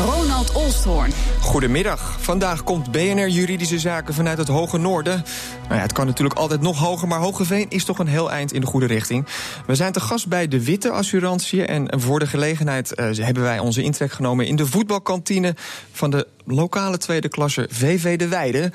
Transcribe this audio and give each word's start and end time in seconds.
Ronald 0.00 0.52
Olsthoorn. 0.52 1.12
Goedemiddag. 1.40 2.16
Vandaag 2.20 2.64
komt 2.64 2.90
BNR 2.90 3.28
Juridische 3.28 3.78
Zaken 3.78 4.14
vanuit 4.14 4.38
het 4.38 4.48
Hoge 4.48 4.78
Noorden. 4.78 5.24
Nou 5.62 5.74
ja, 5.74 5.80
het 5.80 5.92
kan 5.92 6.06
natuurlijk 6.06 6.38
altijd 6.38 6.60
nog 6.60 6.78
hoger, 6.78 7.08
maar 7.08 7.18
Hogeveen 7.18 7.66
is 7.68 7.84
toch 7.84 7.98
een 7.98 8.06
heel 8.06 8.30
eind 8.30 8.52
in 8.52 8.60
de 8.60 8.66
goede 8.66 8.86
richting. 8.86 9.26
We 9.66 9.74
zijn 9.74 9.92
te 9.92 10.00
gast 10.00 10.28
bij 10.28 10.48
De 10.48 10.64
Witte 10.64 10.90
Assurantie. 10.90 11.64
En 11.64 12.00
voor 12.00 12.18
de 12.18 12.26
gelegenheid 12.26 12.92
uh, 12.96 13.16
hebben 13.16 13.42
wij 13.42 13.58
onze 13.58 13.82
intrek 13.82 14.12
genomen 14.12 14.46
in 14.46 14.56
de 14.56 14.66
voetbalkantine 14.66 15.54
van 15.92 16.10
de 16.10 16.26
lokale 16.44 16.98
tweede 16.98 17.28
klasse 17.28 17.68
VV 17.70 18.18
De 18.18 18.28
Weide. 18.28 18.72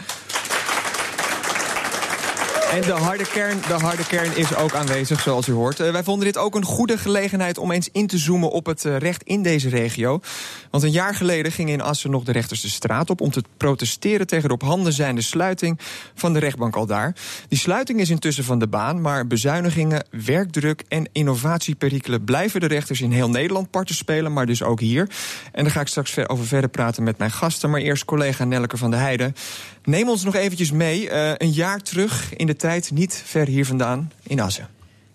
En 2.79 2.85
de 2.85 2.91
harde, 2.91 3.25
kern, 3.25 3.57
de 3.67 3.73
harde 3.73 4.05
kern 4.05 4.38
is 4.38 4.55
ook 4.55 4.73
aanwezig, 4.73 5.21
zoals 5.21 5.47
u 5.47 5.51
hoort. 5.51 5.79
Uh, 5.79 5.91
wij 5.91 6.03
vonden 6.03 6.25
dit 6.25 6.37
ook 6.37 6.55
een 6.55 6.63
goede 6.63 6.97
gelegenheid 6.97 7.57
om 7.57 7.71
eens 7.71 7.89
in 7.91 8.07
te 8.07 8.17
zoomen 8.17 8.49
op 8.49 8.65
het 8.65 8.83
uh, 8.83 8.97
recht 8.97 9.23
in 9.23 9.43
deze 9.43 9.70
regio. 9.70 10.20
Want 10.71 10.84
een 10.84 10.91
jaar 10.91 11.15
geleden 11.15 11.51
gingen 11.51 11.73
in 11.73 11.81
Assen 11.81 12.11
nog 12.11 12.23
de 12.23 12.31
rechters 12.31 12.61
de 12.61 12.70
straat 12.70 13.09
op 13.09 13.21
om 13.21 13.31
te 13.31 13.43
protesteren 13.57 14.27
tegen 14.27 14.47
de 14.47 14.53
op 14.53 14.61
handen 14.61 14.93
zijnde 14.93 15.21
sluiting 15.21 15.79
van 16.15 16.34
de 16.34 16.39
rechtbank 16.39 16.75
al 16.75 16.85
daar. 16.85 17.15
Die 17.47 17.57
sluiting 17.57 17.99
is 17.99 18.09
intussen 18.09 18.43
van 18.43 18.59
de 18.59 18.67
baan, 18.67 19.01
maar 19.01 19.27
bezuinigingen, 19.27 20.05
werkdruk 20.25 20.84
en 20.87 21.09
innovatieperikelen 21.11 22.23
blijven 22.23 22.59
de 22.59 22.67
rechters 22.67 23.01
in 23.01 23.11
heel 23.11 23.29
Nederland 23.29 23.70
parten 23.70 23.95
spelen, 23.95 24.34
maar 24.34 24.45
dus 24.45 24.63
ook 24.63 24.79
hier. 24.79 25.09
En 25.51 25.63
daar 25.63 25.73
ga 25.73 25.81
ik 25.81 25.87
straks 25.87 26.27
over 26.27 26.45
verder 26.45 26.70
praten 26.70 27.03
met 27.03 27.17
mijn 27.17 27.31
gasten. 27.31 27.70
Maar 27.70 27.81
eerst 27.81 28.05
collega 28.05 28.43
Nelke 28.43 28.77
van 28.77 28.91
der 28.91 28.99
Heijden. 28.99 29.35
Neem 29.89 30.09
ons 30.09 30.23
nog 30.23 30.35
eventjes 30.35 30.71
mee, 30.71 31.09
uh, 31.09 31.31
een 31.38 31.52
jaar 31.52 31.79
terug 31.79 32.34
in 32.35 32.48
de 32.48 32.55
tijd, 32.55 32.91
niet 32.91 33.23
ver 33.26 33.48
hier 33.48 33.65
vandaan, 33.65 34.12
in 34.23 34.40
Assen. 34.40 34.68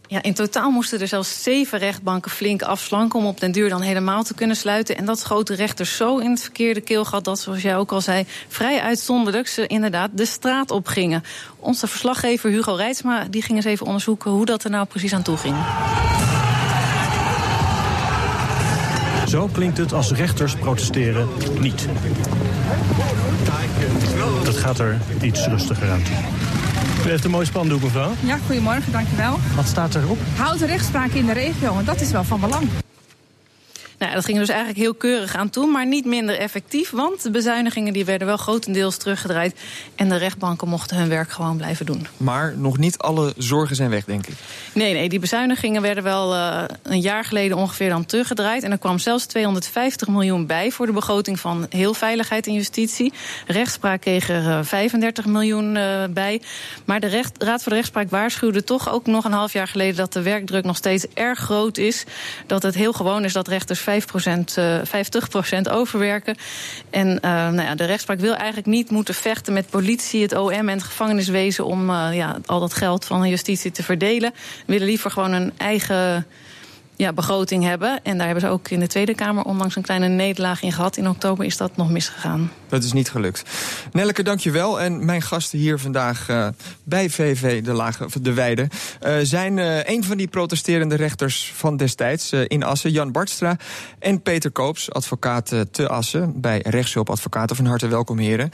Ja, 0.06 0.22
in 0.22 0.34
totaal 0.34 0.70
moesten 0.70 1.00
er 1.00 1.08
zelfs 1.08 1.42
zeven 1.42 1.78
rechtbanken 1.78 2.30
flink 2.30 2.62
afslanken 2.62 3.18
om 3.18 3.26
op 3.26 3.40
den 3.40 3.52
duur 3.52 3.68
dan 3.68 3.80
helemaal 3.80 4.22
te 4.22 4.34
kunnen 4.34 4.56
sluiten. 4.56 4.96
En 4.96 5.04
dat 5.04 5.18
schoot 5.18 5.46
de 5.46 5.54
rechters 5.54 5.96
zo 5.96 6.18
in 6.18 6.30
het 6.30 6.40
verkeerde 6.40 6.80
keelgat 6.80 7.24
dat, 7.24 7.40
zoals 7.40 7.62
jij 7.62 7.76
ook 7.76 7.92
al 7.92 8.00
zei, 8.00 8.26
vrij 8.48 8.80
uitzonderlijk 8.80 9.48
ze 9.48 9.66
inderdaad 9.66 10.10
de 10.12 10.26
straat 10.26 10.70
op 10.70 10.86
gingen. 10.86 11.22
Onze 11.58 11.86
verslaggever 11.86 12.50
Hugo 12.50 12.74
Reitsma 12.74 13.26
die 13.30 13.42
ging 13.42 13.56
eens 13.56 13.66
even 13.66 13.86
onderzoeken 13.86 14.30
hoe 14.30 14.46
dat 14.46 14.64
er 14.64 14.70
nou 14.70 14.86
precies 14.86 15.12
aan 15.12 15.22
toe 15.22 15.36
ging. 15.36 15.56
Zo 19.34 19.48
klinkt 19.52 19.78
het 19.78 19.92
als 19.92 20.12
rechters 20.12 20.54
protesteren 20.54 21.28
niet. 21.60 21.88
Dat 24.44 24.56
gaat 24.56 24.78
er 24.78 25.00
iets 25.22 25.46
rustiger 25.46 25.90
aan 25.90 26.02
toe. 26.02 26.16
U 27.06 27.08
heeft 27.08 27.24
een 27.24 27.30
mooi 27.30 27.46
spandoek, 27.46 27.82
mevrouw. 27.82 28.12
Ja, 28.20 28.38
goedemorgen, 28.46 28.92
dankjewel. 28.92 29.38
Wat 29.56 29.66
staat 29.66 29.94
erop? 29.94 30.18
Houd 30.36 30.58
de 30.58 30.66
rechtspraak 30.66 31.10
in 31.10 31.26
de 31.26 31.32
regio, 31.32 31.78
en 31.78 31.84
dat 31.84 32.00
is 32.00 32.10
wel 32.10 32.24
van 32.24 32.40
belang. 32.40 32.68
Nou, 33.98 34.14
dat 34.14 34.24
ging 34.24 34.38
dus 34.38 34.48
eigenlijk 34.48 34.78
heel 34.78 34.94
keurig 34.94 35.36
aan 35.36 35.50
toe, 35.50 35.66
maar 35.66 35.86
niet 35.86 36.04
minder 36.04 36.38
effectief. 36.38 36.90
Want 36.90 37.22
de 37.22 37.30
bezuinigingen 37.30 37.92
die 37.92 38.04
werden 38.04 38.26
wel 38.26 38.36
grotendeels 38.36 38.96
teruggedraaid. 38.96 39.60
En 39.94 40.08
de 40.08 40.16
rechtbanken 40.16 40.68
mochten 40.68 40.96
hun 40.96 41.08
werk 41.08 41.30
gewoon 41.30 41.56
blijven 41.56 41.86
doen. 41.86 42.06
Maar 42.16 42.54
nog 42.56 42.78
niet 42.78 42.98
alle 42.98 43.32
zorgen 43.36 43.76
zijn 43.76 43.90
weg, 43.90 44.04
denk 44.04 44.26
ik. 44.26 44.34
Nee, 44.72 44.92
nee 44.92 45.08
die 45.08 45.18
bezuinigingen 45.18 45.82
werden 45.82 46.04
wel 46.04 46.34
uh, 46.34 46.64
een 46.82 47.00
jaar 47.00 47.24
geleden 47.24 47.56
ongeveer 47.56 47.88
dan 47.88 48.06
teruggedraaid. 48.06 48.62
En 48.62 48.70
er 48.70 48.78
kwam 48.78 48.98
zelfs 48.98 49.26
250 49.26 50.08
miljoen 50.08 50.46
bij 50.46 50.70
voor 50.70 50.86
de 50.86 50.92
begroting 50.92 51.40
van 51.40 51.66
heel 51.68 51.94
veiligheid 51.94 52.46
en 52.46 52.52
justitie. 52.52 53.12
Rechtspraak 53.46 54.00
kreeg 54.00 54.28
er 54.28 54.42
uh, 54.42 54.58
35 54.62 55.26
miljoen 55.26 55.76
uh, 55.76 56.04
bij. 56.10 56.42
Maar 56.84 57.00
de 57.00 57.06
recht, 57.06 57.42
Raad 57.42 57.62
voor 57.62 57.72
de 57.72 57.78
Rechtspraak 57.78 58.10
waarschuwde 58.10 58.64
toch 58.64 58.90
ook 58.90 59.06
nog 59.06 59.24
een 59.24 59.32
half 59.32 59.52
jaar 59.52 59.68
geleden 59.68 59.96
dat 59.96 60.12
de 60.12 60.22
werkdruk 60.22 60.64
nog 60.64 60.76
steeds 60.76 61.06
erg 61.14 61.38
groot 61.38 61.78
is. 61.78 62.04
Dat 62.46 62.62
het 62.62 62.74
heel 62.74 62.92
gewoon 62.92 63.24
is 63.24 63.32
dat 63.32 63.48
rechters 63.48 63.80
50% 64.02 65.70
overwerken. 65.70 66.36
En 66.90 67.08
uh, 67.08 67.20
nou 67.22 67.62
ja, 67.62 67.74
de 67.74 67.84
rechtspraak 67.84 68.20
wil 68.20 68.34
eigenlijk 68.34 68.66
niet 68.66 68.90
moeten 68.90 69.14
vechten 69.14 69.52
met 69.52 69.70
politie, 69.70 70.22
het 70.22 70.36
OM 70.36 70.50
en 70.50 70.68
het 70.68 70.82
gevangeniswezen 70.82 71.64
om 71.64 71.90
uh, 71.90 72.08
ja, 72.12 72.38
al 72.46 72.60
dat 72.60 72.74
geld 72.74 73.04
van 73.04 73.22
de 73.22 73.28
justitie 73.28 73.70
te 73.70 73.82
verdelen. 73.82 74.32
We 74.32 74.72
willen 74.72 74.86
liever 74.86 75.10
gewoon 75.10 75.32
een 75.32 75.52
eigen 75.56 76.26
ja, 76.96 77.12
begroting 77.12 77.64
hebben. 77.64 78.02
En 78.02 78.16
daar 78.16 78.26
hebben 78.26 78.44
ze 78.44 78.50
ook 78.50 78.68
in 78.68 78.80
de 78.80 78.86
Tweede 78.86 79.14
Kamer 79.14 79.44
onlangs 79.44 79.76
een 79.76 79.82
kleine 79.82 80.08
nederlaag 80.08 80.62
in 80.62 80.72
gehad. 80.72 80.96
In 80.96 81.08
oktober 81.08 81.44
is 81.44 81.56
dat 81.56 81.76
nog 81.76 81.90
misgegaan. 81.90 82.52
Dat 82.68 82.82
is 82.82 82.92
niet 82.92 83.10
gelukt. 83.10 83.42
Nelleke, 83.92 84.22
dankjewel. 84.22 84.80
En 84.80 85.04
mijn 85.04 85.22
gasten 85.22 85.58
hier 85.58 85.78
vandaag 85.78 86.28
uh, 86.28 86.48
bij 86.84 87.10
VV 87.10 87.62
De, 87.62 87.72
Lage, 87.72 88.20
de 88.20 88.32
Weide... 88.32 88.68
Uh, 89.06 89.16
zijn 89.22 89.56
uh, 89.56 89.84
een 89.84 90.04
van 90.04 90.16
die 90.16 90.28
protesterende 90.28 90.94
rechters 90.94 91.52
van 91.54 91.76
destijds 91.76 92.32
in 92.32 92.62
Assen... 92.62 92.90
Jan 92.90 93.12
Bartstra 93.12 93.56
en 93.98 94.22
Peter 94.22 94.50
Koops, 94.50 94.92
advocaat 94.92 95.52
te 95.70 95.88
Assen... 95.88 96.40
bij 96.40 96.62
Rechtshulpadvocaten. 96.64 97.56
Van 97.56 97.66
harte 97.66 97.88
welkom, 97.88 98.18
heren. 98.18 98.50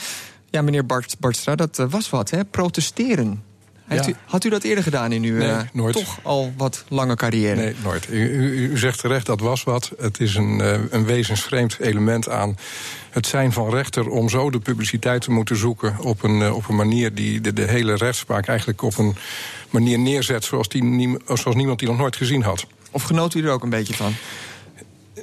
Ja, 0.51 0.63
meneer 0.63 0.87
Bart, 0.87 1.17
Bartstra, 1.19 1.55
dat 1.55 1.77
was 1.91 2.11
wat, 2.11 2.31
hè? 2.31 2.45
Protesteren. 2.45 3.50
Ja. 3.95 4.09
U, 4.09 4.15
had 4.25 4.45
u 4.45 4.49
dat 4.49 4.63
eerder 4.63 4.85
gedaan 4.85 5.13
in 5.13 5.23
uw 5.23 5.37
nee, 5.37 5.49
uh, 5.49 5.59
nooit. 5.73 5.95
toch 5.95 6.19
al 6.23 6.53
wat 6.57 6.85
lange 6.89 7.15
carrière? 7.15 7.55
Nee, 7.55 7.75
nooit. 7.83 8.09
U, 8.11 8.35
u, 8.35 8.71
u 8.71 8.79
zegt 8.79 9.01
terecht, 9.01 9.27
dat 9.27 9.41
was 9.41 9.65
wat. 9.65 9.93
Het 9.99 10.21
is 10.21 10.35
een, 10.35 10.59
uh, 10.59 10.75
een 10.91 11.05
wezensvreemd 11.05 11.79
element 11.81 12.29
aan 12.29 12.57
het 13.11 13.27
zijn 13.27 13.53
van 13.53 13.71
rechter... 13.71 14.09
om 14.09 14.29
zo 14.29 14.51
de 14.51 14.59
publiciteit 14.59 15.23
te 15.23 15.31
moeten 15.31 15.57
zoeken 15.57 15.97
op 16.01 16.23
een, 16.23 16.41
uh, 16.41 16.55
op 16.55 16.69
een 16.69 16.77
manier... 16.77 17.15
die 17.15 17.41
de, 17.41 17.53
de 17.53 17.65
hele 17.65 17.95
rechtspraak 17.95 18.47
eigenlijk 18.47 18.83
op 18.83 18.99
een 18.99 19.17
manier 19.71 19.99
neerzet... 19.99 20.45
zoals, 20.45 20.69
die, 20.69 21.17
zoals 21.27 21.57
niemand 21.57 21.79
die 21.79 21.89
nog 21.89 21.99
nooit 21.99 22.17
gezien 22.17 22.43
had. 22.43 22.67
Of 22.91 23.03
genoot 23.03 23.35
u 23.35 23.45
er 23.45 23.51
ook 23.51 23.63
een 23.63 23.71
beetje 23.71 23.95
van? 23.95 24.13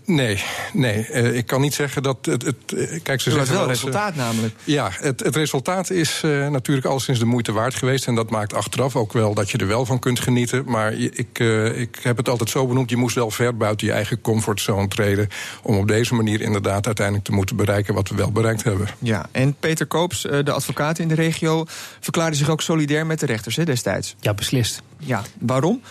Nee, 0.06 0.44
nee. 0.74 1.08
Uh, 1.12 1.36
ik 1.36 1.46
kan 1.46 1.62
niet 1.62 1.74
zeggen 1.74 2.04
dat 2.04 2.26
het. 2.26 2.42
het 2.42 2.56
kijk, 3.04 3.22
ze 3.22 3.30
dat 3.30 3.38
zeggen 3.38 3.56
wel 3.56 3.64
een 3.64 3.70
resultaat 3.70 4.12
uh, 4.12 4.18
namelijk. 4.18 4.56
Ja, 4.64 4.90
het, 4.92 5.24
het 5.24 5.36
resultaat 5.36 5.90
is 5.90 6.22
uh, 6.26 6.48
natuurlijk 6.48 6.86
alleszins 6.86 7.20
de 7.20 7.26
moeite 7.26 7.52
waard 7.52 7.76
geweest. 7.76 8.08
En 8.08 8.16
dat 8.16 8.30
maakt 8.30 8.54
achteraf 8.54 8.96
ook 8.96 9.14
wel 9.14 9.34
dat 9.34 9.50
je 9.50 9.58
er 9.58 9.68
wel 9.68 9.86
van 9.86 10.00
kunt 10.00 10.20
genieten. 10.20 10.64
Maar 10.66 10.94
ik, 10.94 11.40
ik 11.76 12.00
heb 12.02 12.18
het 12.18 12.30
altijd 12.30 12.50
zo 12.50 12.68
benoemd: 12.68 12.90
je 12.90 12.96
moest 12.96 13.16
wel 13.16 13.32
ver 13.32 13.58
buiten 13.58 13.88
je 13.88 13.94
eigen 13.94 14.22
comfortzone 14.22 14.88
treden. 14.88 15.30
om 15.64 15.78
op 15.78 15.88
deze 15.88 16.16
manier 16.16 16.42
inderdaad 16.42 16.86
uiteindelijk 16.86 17.26
te 17.26 17.32
moeten 17.32 17.56
bereiken 17.56 17.94
wat 17.94 18.10
we 18.10 18.16
wel 18.16 18.32
bereikt 18.32 18.64
hebben. 18.64 18.88
Ja, 19.00 19.26
en 19.32 19.56
Peter 19.60 19.86
Koops, 19.86 20.22
de 20.22 20.52
advocaat 20.52 21.00
in 21.00 21.08
de 21.08 21.16
regio, 21.16 21.66
verklaarde 22.00 22.36
zich 22.36 22.50
ook 22.50 22.62
solidair 22.62 23.06
met 23.06 23.20
de 23.20 23.26
rechters 23.26 23.56
hè, 23.56 23.64
destijds. 23.64 24.16
Ja, 24.20 24.34
beslist. 24.34 24.82
Ja, 24.98 25.24
waarom? 25.40 25.82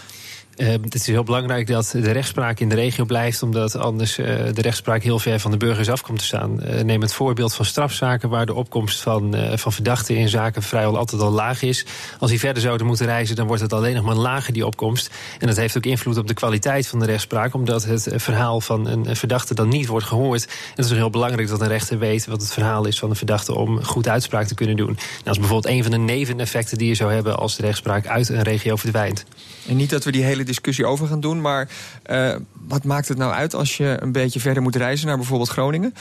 Uh, 0.56 0.68
het 0.68 0.94
is 0.94 1.06
heel 1.06 1.22
belangrijk 1.22 1.66
dat 1.66 1.90
de 1.92 2.10
rechtspraak 2.10 2.60
in 2.60 2.68
de 2.68 2.74
regio 2.74 3.04
blijft, 3.04 3.42
omdat 3.42 3.76
anders 3.76 4.18
uh, 4.18 4.26
de 4.26 4.62
rechtspraak 4.62 5.02
heel 5.02 5.18
ver 5.18 5.40
van 5.40 5.50
de 5.50 5.56
burgers 5.56 5.88
af 5.90 6.02
komt 6.02 6.18
te 6.18 6.24
staan. 6.24 6.60
Uh, 6.62 6.80
neem 6.80 7.00
het 7.00 7.12
voorbeeld 7.12 7.54
van 7.54 7.64
strafzaken, 7.64 8.28
waar 8.28 8.46
de 8.46 8.54
opkomst 8.54 9.00
van, 9.00 9.34
van 9.54 9.72
verdachten 9.72 10.16
in 10.16 10.28
zaken 10.28 10.62
vrijwel 10.62 10.96
altijd 10.96 11.22
al 11.22 11.30
laag 11.30 11.62
is. 11.62 11.86
Als 12.18 12.30
die 12.30 12.38
verder 12.38 12.62
zouden 12.62 12.86
moeten 12.86 13.06
reizen, 13.06 13.36
dan 13.36 13.46
wordt 13.46 13.62
het 13.62 13.72
alleen 13.72 13.94
nog 13.94 14.04
maar 14.04 14.14
lager, 14.14 14.52
die 14.52 14.66
opkomst. 14.66 15.10
En 15.38 15.46
dat 15.46 15.56
heeft 15.56 15.76
ook 15.76 15.86
invloed 15.86 16.18
op 16.18 16.28
de 16.28 16.34
kwaliteit 16.34 16.86
van 16.86 16.98
de 16.98 17.06
rechtspraak, 17.06 17.54
omdat 17.54 17.84
het 17.84 18.08
verhaal 18.14 18.60
van 18.60 18.86
een 18.86 19.16
verdachte 19.16 19.54
dan 19.54 19.68
niet 19.68 19.86
wordt 19.86 20.06
gehoord. 20.06 20.44
En 20.44 20.52
het 20.74 20.84
is 20.84 20.90
heel 20.90 21.10
belangrijk 21.10 21.48
dat 21.48 21.60
een 21.60 21.68
rechter 21.68 21.98
weet 21.98 22.26
wat 22.26 22.40
het 22.40 22.52
verhaal 22.52 22.86
is 22.86 22.98
van 22.98 23.08
de 23.08 23.14
verdachte 23.14 23.54
om 23.54 23.84
goed 23.84 24.08
uitspraak 24.08 24.46
te 24.46 24.54
kunnen 24.54 24.76
doen. 24.76 24.86
Nou, 24.86 24.98
dat 25.24 25.34
is 25.34 25.38
bijvoorbeeld 25.38 25.74
een 25.74 25.82
van 25.82 25.90
de 25.92 25.98
neveneffecten 25.98 26.78
die 26.78 26.88
je 26.88 26.94
zou 26.94 27.12
hebben 27.12 27.36
als 27.38 27.56
de 27.56 27.62
rechtspraak 27.62 28.06
uit 28.06 28.28
een 28.28 28.42
regio 28.42 28.76
verdwijnt. 28.76 29.24
En 29.68 29.76
niet 29.76 29.90
dat 29.90 30.04
we 30.04 30.12
die 30.12 30.22
hele 30.22 30.44
discussie 30.46 30.86
over 30.86 31.06
gaan 31.06 31.20
doen. 31.20 31.40
Maar 31.40 31.68
uh, 32.10 32.34
wat 32.52 32.84
maakt 32.84 33.08
het 33.08 33.18
nou 33.18 33.32
uit 33.32 33.54
als 33.54 33.76
je 33.76 33.96
een 34.00 34.12
beetje 34.12 34.40
verder 34.40 34.62
moet 34.62 34.76
reizen 34.76 35.06
naar 35.06 35.16
bijvoorbeeld 35.16 35.48
Groningen? 35.48 35.94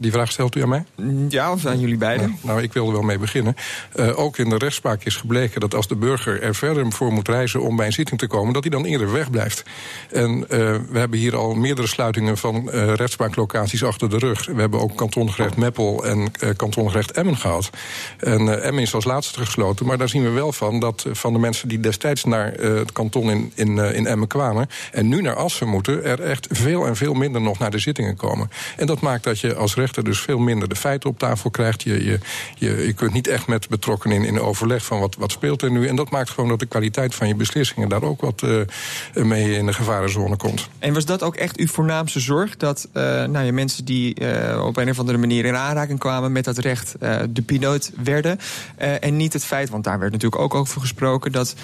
Die 0.00 0.12
vraag 0.12 0.32
stelt 0.32 0.56
u 0.56 0.62
aan 0.62 0.68
mij? 0.68 0.84
Ja, 1.28 1.52
of 1.52 1.66
aan 1.66 1.80
jullie 1.80 1.96
beiden? 1.96 2.26
Nou, 2.26 2.40
nou 2.42 2.62
ik 2.62 2.72
wil 2.72 2.86
er 2.86 2.92
wel 2.92 3.02
mee 3.02 3.18
beginnen. 3.18 3.56
Uh, 3.94 4.18
ook 4.18 4.38
in 4.38 4.48
de 4.48 4.58
rechtspraak 4.58 5.04
is 5.04 5.16
gebleken 5.16 5.60
dat 5.60 5.74
als 5.74 5.88
de 5.88 5.96
burger 5.96 6.42
er 6.42 6.54
verder 6.54 6.92
voor 6.92 7.12
moet 7.12 7.28
reizen 7.28 7.60
om 7.60 7.76
bij 7.76 7.86
een 7.86 7.92
zitting 7.92 8.20
te 8.20 8.26
komen, 8.26 8.52
dat 8.52 8.62
hij 8.62 8.70
dan 8.70 8.84
eerder 8.84 9.12
wegblijft. 9.12 9.62
En 10.10 10.38
uh, 10.38 10.46
we 10.90 10.98
hebben 10.98 11.18
hier 11.18 11.36
al 11.36 11.54
meerdere 11.54 11.86
sluitingen 11.86 12.38
van 12.38 12.68
uh, 12.72 12.94
rechtspraaklocaties 12.94 13.84
achter 13.84 14.10
de 14.10 14.18
rug. 14.18 14.46
We 14.46 14.60
hebben 14.60 14.80
ook 14.80 14.96
kantongerecht 14.96 15.56
Meppel 15.56 16.04
en 16.04 16.30
kantongerecht 16.56 17.10
Emmen 17.10 17.36
gehad. 17.36 17.70
En 18.18 18.62
Emmen 18.62 18.82
is 18.82 18.94
als 18.94 19.04
laatste 19.04 19.38
gesloten, 19.38 19.86
maar 19.86 19.98
daar 19.98 20.08
zien 20.08 20.22
we 20.22 20.30
wel 20.30 20.52
van 20.52 20.80
dat 20.80 21.06
van 21.12 21.32
de 21.32 21.38
mensen 21.38 21.68
die 21.68 21.80
destijds 21.80 22.24
naar 22.24 22.52
het 22.52 22.92
kanton 22.92 23.30
in, 23.30 23.52
in, 23.54 23.78
in 23.78 24.06
Emmen 24.06 24.28
kwamen 24.28 24.68
en 24.92 25.08
nu 25.08 25.22
naar 25.22 25.36
Assen 25.36 25.68
moeten, 25.68 26.04
er 26.04 26.20
echt 26.20 26.46
veel 26.50 26.86
en 26.86 26.96
veel 26.96 27.14
minder 27.14 27.40
nog 27.40 27.58
naar 27.58 27.70
de 27.70 27.78
zittingen 27.78 28.16
komen. 28.16 28.50
En 28.76 28.86
dat 28.86 29.00
maakt 29.00 29.24
dat 29.24 29.40
je 29.40 29.54
als 29.54 29.74
rechter 29.74 29.85
rechter 29.86 30.04
dus 30.04 30.20
veel 30.20 30.38
minder 30.38 30.68
de 30.68 30.76
feiten 30.76 31.10
op 31.10 31.18
tafel 31.18 31.50
krijgt. 31.50 31.82
Je, 31.82 32.04
je, 32.04 32.18
je, 32.54 32.86
je 32.86 32.92
kunt 32.92 33.12
niet 33.12 33.28
echt 33.28 33.46
met 33.46 33.68
betrokkenen 33.68 34.16
in, 34.16 34.24
in 34.24 34.40
overleg 34.40 34.84
van 34.84 35.00
wat, 35.00 35.16
wat 35.18 35.32
speelt 35.32 35.62
er 35.62 35.70
nu. 35.70 35.86
En 35.86 35.96
dat 35.96 36.10
maakt 36.10 36.30
gewoon 36.30 36.48
dat 36.48 36.58
de 36.58 36.66
kwaliteit 36.66 37.14
van 37.14 37.28
je 37.28 37.34
beslissingen 37.34 37.88
daar 37.88 38.02
ook 38.02 38.20
wat 38.20 38.42
uh, 38.42 38.60
mee 39.24 39.52
in 39.52 39.66
de 39.66 39.72
gevarenzone 39.72 40.36
komt. 40.36 40.68
En 40.78 40.94
was 40.94 41.04
dat 41.04 41.22
ook 41.22 41.36
echt 41.36 41.56
uw 41.56 41.66
voornaamste 41.66 42.20
zorg? 42.20 42.56
Dat 42.56 42.88
uh, 42.92 43.02
nou 43.02 43.44
ja, 43.44 43.52
mensen 43.52 43.84
die 43.84 44.20
uh, 44.20 44.64
op 44.66 44.76
een 44.76 44.90
of 44.90 44.98
andere 44.98 45.18
manier 45.18 45.44
in 45.44 45.56
aanraking 45.56 45.98
kwamen 45.98 46.32
met 46.32 46.44
dat 46.44 46.58
recht 46.58 46.94
de 47.30 47.42
piloot 47.46 47.92
werden. 48.02 48.38
en 48.76 49.16
niet 49.16 49.32
het 49.32 49.44
feit, 49.44 49.70
want 49.70 49.84
daar 49.84 49.98
werd 49.98 50.12
natuurlijk 50.12 50.42
ook 50.42 50.54
over 50.54 50.80
gesproken, 50.80 51.32
dat 51.32 51.54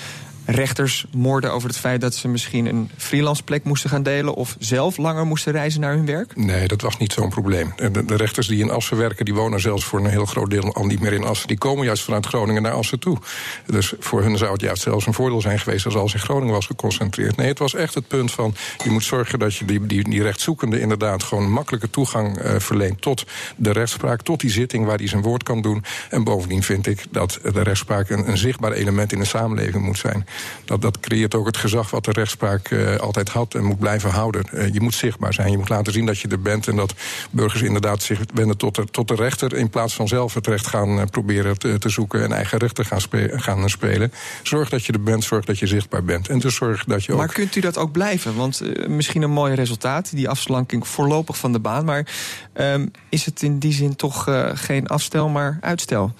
rechters 0.44 1.06
moorden 1.12 1.52
over 1.52 1.68
het 1.68 1.78
feit 1.78 2.00
dat 2.00 2.14
ze 2.14 2.28
misschien 2.28 2.66
een 2.66 2.90
freelance 2.96 3.42
plek 3.42 3.64
moesten 3.64 3.90
gaan 3.90 4.02
delen 4.02 4.34
of 4.34 4.56
zelf 4.58 4.96
langer 4.96 5.26
moesten 5.26 5.52
reizen 5.52 5.80
naar 5.80 5.94
hun 5.94 6.06
werk? 6.06 6.36
Nee, 6.36 6.68
dat 6.68 6.80
was 6.80 6.96
niet 6.98 7.12
zo'n 7.12 7.28
probleem. 7.28 7.72
De, 7.76 8.16
rechters 8.16 8.46
die 8.46 8.60
in 8.60 8.70
Assen 8.70 8.96
werken, 8.96 9.24
die 9.24 9.34
wonen 9.34 9.60
zelfs 9.60 9.84
voor 9.84 9.98
een 9.98 10.10
heel 10.10 10.26
groot 10.26 10.50
deel 10.50 10.74
al 10.74 10.86
niet 10.86 11.00
meer 11.00 11.12
in 11.12 11.24
Assen. 11.24 11.48
Die 11.48 11.58
komen 11.58 11.84
juist 11.84 12.02
vanuit 12.02 12.26
Groningen 12.26 12.62
naar 12.62 12.72
Assen 12.72 12.98
toe. 12.98 13.18
Dus 13.66 13.92
voor 13.98 14.22
hun 14.22 14.38
zou 14.38 14.52
het 14.52 14.60
juist 14.60 14.82
zelfs 14.82 15.06
een 15.06 15.14
voordeel 15.14 15.40
zijn 15.40 15.58
geweest 15.58 15.84
als 15.84 15.96
alles 15.96 16.14
in 16.14 16.20
Groningen 16.20 16.54
was 16.54 16.66
geconcentreerd. 16.66 17.36
Nee, 17.36 17.48
het 17.48 17.58
was 17.58 17.74
echt 17.74 17.94
het 17.94 18.08
punt 18.08 18.32
van 18.32 18.54
je 18.84 18.90
moet 18.90 19.04
zorgen 19.04 19.38
dat 19.38 19.54
je 19.54 19.64
die, 19.64 19.86
die, 19.86 20.80
inderdaad 20.80 21.22
gewoon 21.22 21.50
makkelijke 21.50 21.90
toegang 21.90 22.42
uh, 22.42 22.54
verleent 22.58 23.00
tot 23.00 23.24
de 23.56 23.72
rechtspraak, 23.72 24.22
tot 24.22 24.40
die 24.40 24.50
zitting 24.50 24.86
waar 24.86 24.98
hij 24.98 25.08
zijn 25.08 25.22
woord 25.22 25.42
kan 25.42 25.62
doen. 25.62 25.84
En 26.10 26.24
bovendien 26.24 26.62
vind 26.62 26.86
ik 26.86 27.04
dat 27.10 27.38
de 27.52 27.62
rechtspraak 27.62 28.10
een, 28.10 28.28
een 28.28 28.38
zichtbaar 28.38 28.72
element 28.72 29.12
in 29.12 29.18
de 29.18 29.24
samenleving 29.24 29.84
moet 29.84 29.98
zijn. 29.98 30.26
Dat, 30.64 30.82
dat 30.82 31.00
creëert 31.00 31.34
ook 31.34 31.46
het 31.46 31.56
gezag 31.56 31.90
wat 31.90 32.04
de 32.04 32.12
rechtspraak 32.12 32.70
uh, 32.70 32.96
altijd 32.96 33.28
had 33.28 33.54
en 33.54 33.64
moet 33.64 33.78
blijven 33.78 34.10
houden. 34.10 34.44
Uh, 34.52 34.72
je 34.72 34.80
moet 34.80 34.94
zichtbaar 34.94 35.34
zijn. 35.34 35.50
Je 35.50 35.58
moet 35.58 35.68
laten 35.68 35.92
zien 35.92 36.06
dat 36.06 36.18
je 36.18 36.28
er 36.28 36.42
bent. 36.42 36.68
En 36.68 36.76
dat 36.76 36.94
burgers 37.30 37.62
inderdaad 37.62 38.02
zich 38.02 38.20
wenden 38.34 38.56
tot 38.56 38.74
de, 38.74 38.84
tot 38.84 39.08
de 39.08 39.14
rechter. 39.14 39.54
In 39.54 39.70
plaats 39.70 39.94
van 39.94 40.08
zelf 40.08 40.34
het 40.34 40.46
recht 40.46 40.66
gaan 40.66 40.98
uh, 40.98 41.04
proberen 41.10 41.58
te, 41.58 41.78
te, 41.78 41.88
zoeken 41.88 42.22
en 42.22 42.32
eigen 42.32 42.58
rechten 42.58 42.84
gaan, 42.84 43.00
spe 43.00 43.32
gaan 43.36 43.70
spelen. 43.70 44.12
Zorg 44.42 44.68
dat 44.68 44.84
je 44.84 44.92
er 44.92 45.02
bent, 45.02 45.24
zorg 45.24 45.44
dat 45.44 45.58
je 45.58 45.66
zichtbaar 45.66 46.04
bent. 46.04 46.28
En 46.28 46.38
dus 46.38 46.54
zorg 46.54 46.84
dat 46.84 47.04
je 47.04 47.12
ook. 47.12 47.18
Maar 47.18 47.32
kunt 47.32 47.56
u 47.56 47.60
dat 47.60 47.78
ook 47.78 47.92
blijven? 47.92 48.36
Want 48.36 48.62
misschien 48.88 49.22
een 49.22 49.30
mooi 49.30 49.54
resultaat, 49.54 50.10
die 50.14 50.28
afslanking 50.28 50.88
voorlopig 50.88 51.36
van 51.38 51.52
de 51.52 51.58
baan. 51.58 51.84
Maar 51.84 52.06
um, 52.54 52.90
is 53.08 53.24
het 53.24 53.42
in 53.42 53.58
die 53.58 53.72
zin 53.72 53.96
toch 53.96 54.28
geen 54.54 54.86
afstel, 54.86 55.28
maar 55.28 55.58
uitstel? 55.60 56.14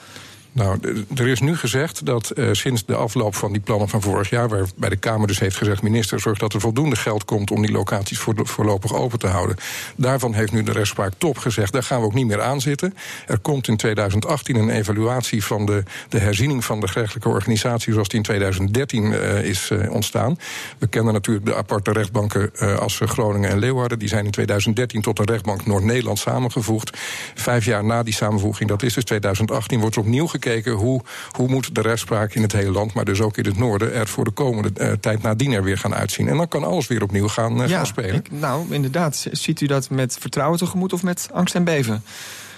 Nou, 0.55 1.05
er 1.17 1.29
is 1.29 1.41
nu 1.41 1.57
gezegd 1.57 2.07
dat 2.07 2.33
uh, 2.35 2.49
sinds 2.53 2.85
de 2.85 2.95
afloop 2.95 3.35
van 3.35 3.53
die 3.53 3.61
plannen 3.61 3.89
van 3.89 4.03
vorig 4.03 4.31
jaar, 4.31 4.49
waarbij 4.49 4.89
de 4.89 4.97
Kamer 4.97 5.27
dus 5.27 5.39
heeft 5.39 5.57
gezegd: 5.57 5.83
minister, 5.83 6.21
zorg 6.21 6.39
dat 6.39 6.53
er 6.53 6.61
voldoende 6.61 6.97
geld 6.97 7.25
komt 7.25 7.51
om 7.51 7.63
die 7.63 7.73
locaties 7.73 8.19
voor, 8.19 8.35
voorlopig 8.37 8.95
open 8.95 9.19
te 9.19 9.27
houden. 9.27 9.57
Daarvan 9.97 10.35
heeft 10.35 10.53
nu 10.53 10.63
de 10.63 10.73
rechtspraak 10.73 11.13
top 11.19 11.39
gezegd: 11.39 11.73
daar 11.73 11.83
gaan 11.83 12.01
we 12.01 12.07
ook 12.07 12.15
niet 12.15 12.27
meer 12.27 12.43
aan 12.43 12.61
zitten. 12.61 12.95
Er 13.27 13.39
komt 13.39 13.69
in 13.69 13.77
2018 13.77 14.57
een 14.57 14.71
evaluatie 14.71 15.45
van 15.45 15.67
de, 15.67 15.83
de 16.09 16.19
herziening 16.19 16.65
van 16.65 16.81
de 16.81 16.89
gerechtelijke 16.89 17.29
organisatie, 17.29 17.93
zoals 17.93 18.09
die 18.09 18.19
in 18.19 18.25
2013 18.25 19.05
uh, 19.05 19.45
is 19.45 19.71
uh, 19.71 19.93
ontstaan. 19.93 20.39
We 20.79 20.87
kennen 20.87 21.13
natuurlijk 21.13 21.47
de 21.47 21.55
aparte 21.55 21.93
rechtbanken 21.93 22.51
als 22.79 23.01
Groningen 23.05 23.51
en 23.51 23.59
Leeuwarden. 23.59 23.99
Die 23.99 24.09
zijn 24.09 24.25
in 24.25 24.31
2013 24.31 25.03
tot 25.03 25.17
de 25.17 25.25
rechtbank 25.25 25.67
Noord-Nederland 25.67 26.19
samengevoegd. 26.19 26.99
Vijf 27.35 27.65
jaar 27.65 27.85
na 27.85 28.03
die 28.03 28.15
samenvoeging, 28.15 28.69
dat 28.69 28.83
is 28.83 28.95
dus 28.95 29.05
2018, 29.05 29.81
wordt 29.81 29.97
er 29.97 30.01
opnieuw 30.01 30.27
gekeken 30.27 30.42
gekeken 30.43 30.73
hoe, 30.73 31.01
hoe 31.31 31.49
moet 31.49 31.75
de 31.75 31.81
rechtspraak 31.81 32.35
in 32.35 32.43
het 32.43 32.53
hele 32.53 32.71
land, 32.71 32.95
maar 32.95 33.05
dus 33.05 33.21
ook 33.21 33.37
in 33.37 33.45
het 33.45 33.59
noorden, 33.59 33.95
er 33.95 34.09
voor 34.09 34.25
de 34.25 34.31
komende 34.31 34.71
uh, 34.77 34.93
tijd 34.93 35.23
nadien 35.23 35.53
er 35.53 35.63
weer 35.63 35.79
gaan 35.79 35.95
uitzien. 35.95 36.29
En 36.29 36.37
dan 36.37 36.49
kan 36.49 36.65
alles 36.65 36.87
weer 36.87 37.03
opnieuw 37.03 37.29
gaan, 37.29 37.57
ja, 37.57 37.67
gaan 37.67 37.87
spelen. 37.87 38.15
Ik, 38.15 38.31
nou, 38.31 38.67
inderdaad. 38.75 39.27
Ziet 39.31 39.61
u 39.61 39.67
dat 39.67 39.91
met 39.91 40.17
vertrouwen 40.21 40.59
tegemoet 40.59 40.93
of 40.93 41.03
met 41.03 41.29
angst 41.33 41.55
en 41.55 41.65
beven? 41.65 42.03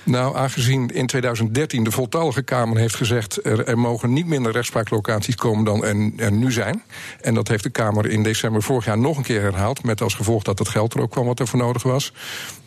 Nou, 0.05 0.37
aangezien 0.37 0.89
in 0.89 1.07
2013 1.07 1.85
de 1.85 1.91
voltallige 1.91 2.43
Kamer 2.43 2.77
heeft 2.77 2.95
gezegd... 2.95 3.45
er, 3.45 3.67
er 3.67 3.79
mogen 3.79 4.13
niet 4.13 4.27
minder 4.27 4.53
rechtspraaklocaties 4.53 5.35
komen 5.35 5.65
dan 5.65 5.85
er, 5.85 6.11
er, 6.17 6.33
nu 6.33 6.53
zijn. 6.53 6.83
En 7.21 7.35
dat 7.35 7.49
heeft 7.49 7.63
de 7.63 7.71
Kamer 7.71 8.07
in 8.07 8.23
december 8.23 8.63
vorig 8.63 8.85
jaar 8.85 8.99
nog 8.99 9.17
een 9.17 9.23
keer 9.23 9.41
herhaald... 9.41 9.85
met 9.85 10.01
als 10.01 10.15
gevolg 10.15 10.43
dat 10.43 10.59
het 10.59 10.69
geld 10.69 10.95
er 10.95 11.01
ook 11.01 11.11
kwam 11.11 11.27
wat 11.27 11.41
er 11.41 11.47
voor 11.47 11.59
nodig 11.59 11.83
was... 11.83 12.13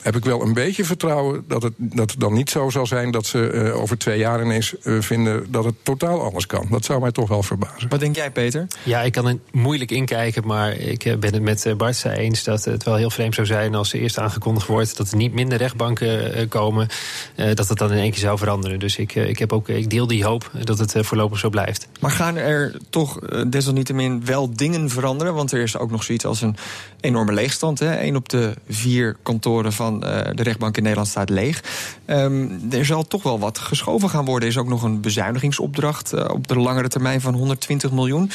heb 0.08 0.16
ik 0.16 0.26
wel 0.26 0.42
een 0.42 0.54
beetje 0.54 0.86
vertrouwen 0.86 1.44
dat 1.48 1.64
het, 1.64 1.74
dat 1.78 2.12
het 2.12 2.20
dan 2.20 2.34
niet 2.34 2.50
zo 2.50 2.70
zal 2.70 2.86
zijn... 2.86 3.12
dat 3.12 3.26
ze 3.26 3.52
uh, 3.52 3.82
over 3.82 3.98
twee 3.98 4.18
jaar 4.18 4.44
ineens 4.44 4.76
uh, 4.84 5.02
vinden 5.02 5.52
dat 5.52 5.64
het 5.64 5.76
totaal 5.84 6.22
anders 6.22 6.46
kan. 6.46 6.68
Dat 6.70 6.86
zou 6.86 7.02
mij 7.02 7.12
toch 7.12 7.30
wel 7.30 7.44
verbazen. 7.44 7.90
Wat 7.90 8.00
denk 8.00 8.16
jij, 8.16 8.32
Peter? 8.32 8.68
Ja, 8.84 9.02
ik 9.02 9.12
kan 9.12 9.28
er 9.28 9.38
moeilijk 9.52 9.92
inkijken, 9.92 10.46
maar 10.46 10.74
ik 10.74 11.16
ben 11.20 11.34
het 11.34 11.42
met 11.42 11.74
Bart 11.78 12.06
eens... 12.06 12.44
dat 12.44 12.66
het 12.66 12.84
wel 12.84 12.96
heel 12.96 13.10
vreemd 13.10 13.36
zou 13.36 13.48
zijn 13.48 13.76
als 13.76 13.94
er 13.94 14.00
eerst 14.00 14.20
aangekondigd 14.20 14.68
wordt... 14.68 14.98
dat 14.98 15.12
er 15.12 15.18
niet 15.18 15.34
minder 15.34 15.58
rechtbanken 15.58 16.48
komen... 16.48 16.88
Uh, 17.36 17.54
dat 17.54 17.70
het 17.70 17.78
dan 17.78 17.92
in 17.92 17.98
één 17.98 18.12
keer 18.12 18.20
zou 18.20 18.38
veranderen. 18.38 18.80
Dus 18.80 18.98
ik, 18.98 19.16
ik, 19.16 19.40
heb 19.40 19.54
ook, 19.54 19.70
ik 19.70 19.90
deel 19.90 20.08
die 20.08 20.26
hoop 20.26 20.52
dat 20.64 20.78
het 20.78 20.94
voorlopig 20.98 21.40
zo 21.40 21.50
blijft. 21.50 21.88
Maar 22.00 22.12
gaan 22.12 22.36
er 22.36 22.78
toch 22.90 23.20
desalniettemin 23.50 24.26
wel 24.26 24.54
dingen 24.54 24.90
veranderen? 24.90 25.34
Want 25.34 25.52
er 25.52 25.62
is 25.62 25.78
ook 25.78 25.92
nog 25.92 26.04
zoiets 26.04 26.26
als 26.26 26.42
een 26.42 26.56
enorme 27.00 27.34
leegstand. 27.34 27.80
Hè? 27.80 28.02
Eén 28.02 28.16
op 28.16 28.30
de 28.30 28.54
vier 28.68 29.16
kantoren 29.24 29.74
van 29.74 29.97
de 30.00 30.44
rechtbank 30.44 30.78
in 30.78 30.84
Nederland 30.84 31.10
staat 31.10 31.30
leeg. 31.30 31.64
Um, 32.06 32.68
er 32.72 32.86
zal 32.86 33.04
toch 33.04 33.24
wel 33.24 33.40
wat 33.40 33.58
geschoven 33.58 34.10
gaan 34.10 34.26
worden. 34.26 34.44
Er 34.44 34.56
is 34.56 34.60
ook 34.62 34.68
nog 34.68 34.84
een 34.84 35.02
bezuinigingsopdracht 35.02 36.14
uh, 36.14 36.26
op 36.30 36.48
de 36.48 36.60
langere 36.60 36.88
termijn 36.88 37.22
van 37.22 37.34
120 37.34 37.92
miljoen. 37.92 38.32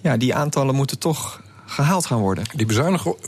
Ja, 0.00 0.16
die 0.16 0.34
aantallen 0.34 0.74
moeten 0.74 0.98
toch 0.98 1.40
gehaald 1.66 2.06
gaan 2.06 2.18
worden. 2.18 2.44
Die 2.54 2.66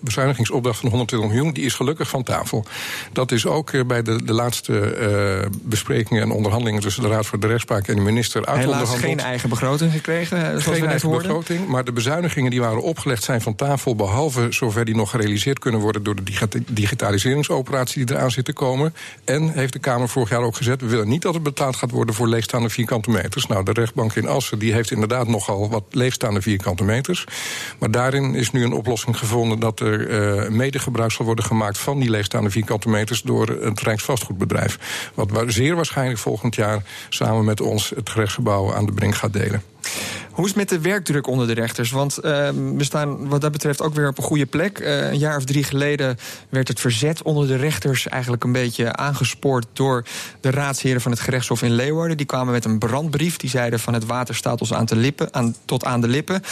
bezuinigingsopdracht 0.02 0.79
van 0.79 0.88
120 0.88 1.31
miljoen 1.31 1.52
die 1.52 1.64
is 1.64 1.75
gelukkig 1.75 2.08
van 2.08 2.23
tafel. 2.23 2.64
Dat 3.12 3.32
is 3.32 3.46
ook 3.46 3.70
eh, 3.70 3.85
bij 3.85 4.02
de, 4.02 4.25
de 4.25 4.32
laatste 4.32 4.99
uh, 5.43 5.50
besprekingen 5.62 6.23
en 6.23 6.31
onderhandelingen 6.31 6.82
tussen 6.82 7.02
de 7.02 7.08
Raad 7.08 7.26
voor 7.26 7.40
de 7.40 7.46
Rechtspraak 7.46 7.88
en 7.88 7.94
de 7.94 8.00
minister 8.00 8.46
uitonderhandeld. 8.46 8.88
Helaas 8.88 9.05
geen 9.05 9.20
eigen 9.20 9.49
begroting 9.49 9.93
gekregen, 9.93 10.38
zoals 10.38 10.64
geen 10.64 10.75
we 10.75 10.81
net 10.81 10.88
eigen 10.88 11.08
hoorden. 11.08 11.29
begroting, 11.29 11.69
maar 11.69 11.85
de 11.85 11.93
bezuinigingen 11.93 12.50
die 12.50 12.61
waren 12.61 12.82
opgelegd 12.82 13.23
zijn 13.23 13.40
van 13.40 13.55
tafel, 13.55 13.94
behalve 13.94 14.46
zover 14.50 14.85
die 14.85 14.96
nog 14.96 15.11
gerealiseerd 15.11 15.58
kunnen 15.58 15.81
worden 15.81 16.02
door 16.02 16.14
de 16.14 16.23
digitaliseringsoperatie 16.67 18.05
die 18.05 18.17
eraan 18.17 18.31
zit 18.31 18.44
te 18.44 18.52
komen. 18.52 18.94
En 19.25 19.52
heeft 19.52 19.73
de 19.73 19.79
Kamer 19.79 20.08
vorig 20.08 20.31
jaar 20.31 20.43
ook 20.43 20.56
gezet, 20.56 20.81
we 20.81 20.87
willen 20.87 21.08
niet 21.08 21.23
dat 21.23 21.35
het 21.35 21.43
betaald 21.43 21.76
gaat 21.76 21.90
worden 21.90 22.14
voor 22.14 22.29
leegstaande 22.29 22.70
vierkante 22.70 23.11
meters. 23.11 23.46
Nou, 23.46 23.64
de 23.64 23.73
rechtbank 23.73 24.12
in 24.14 24.29
Assen 24.29 24.58
die 24.58 24.73
heeft 24.73 24.90
inderdaad 24.90 25.29
nogal 25.29 25.69
wat 25.69 25.85
leegstaande 25.90 26.43
vierkante 26.43 26.85
meters. 26.85 27.25
Maar 27.79 27.90
daarin 27.90 28.28
is 28.35 28.51
nu 28.51 28.65
een 28.65 28.73
oplossing 28.73 29.19
gevonden 29.19 29.59
dat 29.59 29.81
er 29.81 30.09
uh, 30.09 30.49
mede 30.49 30.79
gebruik 30.79 31.11
zal 31.11 31.25
worden 31.25 31.45
gemaakt 31.45 31.79
van 31.79 31.99
die 31.99 32.11
leegstaande 32.11 32.51
vierkante 32.51 32.89
meters 32.89 33.23
door 33.23 33.49
het 33.49 33.81
Rijksvastgoedbedrijf. 33.81 35.11
Wat 35.15 35.31
zeer 35.47 35.75
waarschijnlijk 35.75 36.19
volgend 36.19 36.55
jaar 36.55 36.83
samen 37.09 37.45
met 37.45 37.61
ons 37.61 37.93
het 37.95 38.11
gerechtsgebouw 38.11 38.75
aan 38.75 38.87
de 38.87 38.93
brink 38.93 39.15
gaat 39.15 39.33
delen. 39.33 39.63
Hoe 40.38 40.46
is 40.46 40.52
het 40.52 40.58
met 40.58 40.69
de 40.69 40.88
werkdruk 40.88 41.26
onder 41.26 41.46
de 41.46 41.52
rechters? 41.52 41.90
Want 41.90 42.17
uh, 42.17 42.23
we 42.76 42.85
staan 42.85 43.29
wat 43.29 43.40
dat 43.40 43.52
betreft 43.52 43.82
ook 43.82 43.94
weer 43.94 44.08
op 44.08 44.19
een 44.19 44.25
goede 44.25 44.46
plek. 44.46 44.79
Uh, 44.79 45.11
een 45.11 45.19
jaar 45.19 45.37
of 45.37 45.44
drie 45.44 45.64
geleden 45.64 46.17
werd 46.49 46.69
het 46.69 46.81
verzet 46.81 47.23
onder 47.23 47.46
de 47.46 47.56
rechters 47.56 48.08
eigenlijk 48.08 48.44
een 48.44 48.52
beetje 48.52 48.93
aangespoord 48.93 49.67
door 49.73 50.05
de 50.40 50.50
raadsheren 50.50 51.00
van 51.00 51.11
het 51.11 51.20
gerechtshof 51.20 51.62
in 51.62 51.73
Leeuwarden. 51.73 52.17
Die 52.17 52.26
kwamen 52.26 52.52
met 52.52 52.64
een 52.64 52.79
brandbrief. 52.79 53.37
Die 53.37 53.50
zeiden 53.50 53.80
van 53.80 53.95
het 53.95 54.07
water 54.07 54.35
staat 54.35 54.61
ons 54.61 54.73
aan 54.73 54.85
de 54.85 54.97
lippen, 54.97 55.35
aan, 55.35 55.54
tot 55.64 55.85
aan 55.85 56.00
de 56.00 56.09
lippen. 56.09 56.42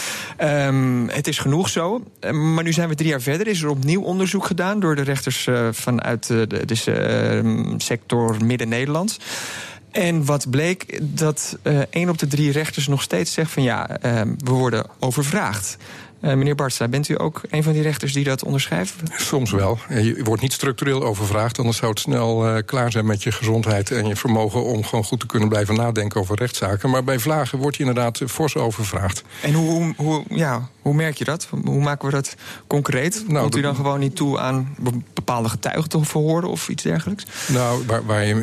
Um, 0.41 1.09
het 1.09 1.27
is 1.27 1.39
genoeg 1.39 1.69
zo. 1.69 2.03
Uh, 2.21 2.31
maar 2.31 2.63
nu 2.63 2.73
zijn 2.73 2.89
we 2.89 2.95
drie 2.95 3.09
jaar 3.09 3.21
verder. 3.21 3.47
Is 3.47 3.61
er 3.61 3.69
opnieuw 3.69 4.01
onderzoek 4.01 4.45
gedaan 4.45 4.79
door 4.79 4.95
de 4.95 5.01
rechters 5.01 5.49
vanuit 5.71 6.27
de, 6.27 6.47
de, 6.47 6.65
de 6.65 7.75
sector 7.77 8.45
Midden-Nederland. 8.45 9.17
En 9.91 10.25
wat 10.25 10.49
bleek, 10.49 10.99
dat 11.01 11.57
uh, 11.63 11.79
één 11.89 12.09
op 12.09 12.17
de 12.17 12.27
drie 12.27 12.51
rechters 12.51 12.87
nog 12.87 13.01
steeds 13.01 13.33
zegt 13.33 13.51
van 13.51 13.63
ja, 13.63 13.89
uh, 13.89 14.21
we 14.37 14.51
worden 14.51 14.85
overvraagd. 14.99 15.77
Uh, 16.21 16.33
meneer 16.33 16.55
Bartsa, 16.55 16.87
bent 16.87 17.09
u 17.09 17.21
ook 17.21 17.41
een 17.49 17.63
van 17.63 17.73
die 17.73 17.81
rechters 17.81 18.13
die 18.13 18.23
dat 18.23 18.43
onderschrijft? 18.43 18.93
Soms 19.15 19.51
wel. 19.51 19.79
Je 19.89 20.19
wordt 20.23 20.41
niet 20.41 20.53
structureel 20.53 21.03
overvraagd, 21.03 21.57
anders 21.57 21.77
zou 21.77 21.91
het 21.91 21.99
snel 21.99 22.47
uh, 22.47 22.57
klaar 22.65 22.91
zijn 22.91 23.05
met 23.05 23.23
je 23.23 23.31
gezondheid 23.31 23.91
en 23.91 24.07
je 24.07 24.15
vermogen 24.15 24.63
om 24.63 24.83
gewoon 24.83 25.03
goed 25.03 25.19
te 25.19 25.25
kunnen 25.25 25.49
blijven 25.49 25.75
nadenken 25.75 26.19
over 26.19 26.35
rechtszaken. 26.35 26.89
Maar 26.89 27.03
bij 27.03 27.19
vlagen 27.19 27.57
wordt 27.59 27.77
je 27.77 27.83
inderdaad 27.83 28.21
fors 28.27 28.55
overvraagd. 28.55 29.23
En 29.41 29.53
hoe, 29.53 29.93
hoe, 29.97 30.23
ja, 30.29 30.69
hoe 30.81 30.93
merk 30.93 31.17
je 31.17 31.23
dat? 31.23 31.47
Hoe 31.63 31.81
maken 31.81 32.05
we 32.05 32.11
dat 32.11 32.35
concreet? 32.67 33.23
Nou, 33.27 33.41
Komt 33.41 33.55
u 33.55 33.61
dan 33.61 33.75
gewoon 33.75 33.99
niet 33.99 34.15
toe 34.15 34.39
aan 34.39 34.75
bepaalde 35.13 35.49
getuigen 35.49 35.89
te 35.89 36.03
verhoren 36.03 36.49
of 36.49 36.69
iets 36.69 36.83
dergelijks? 36.83 37.25
Nou, 37.47 37.83
waar, 37.85 38.05
waar 38.05 38.25
je, 38.25 38.35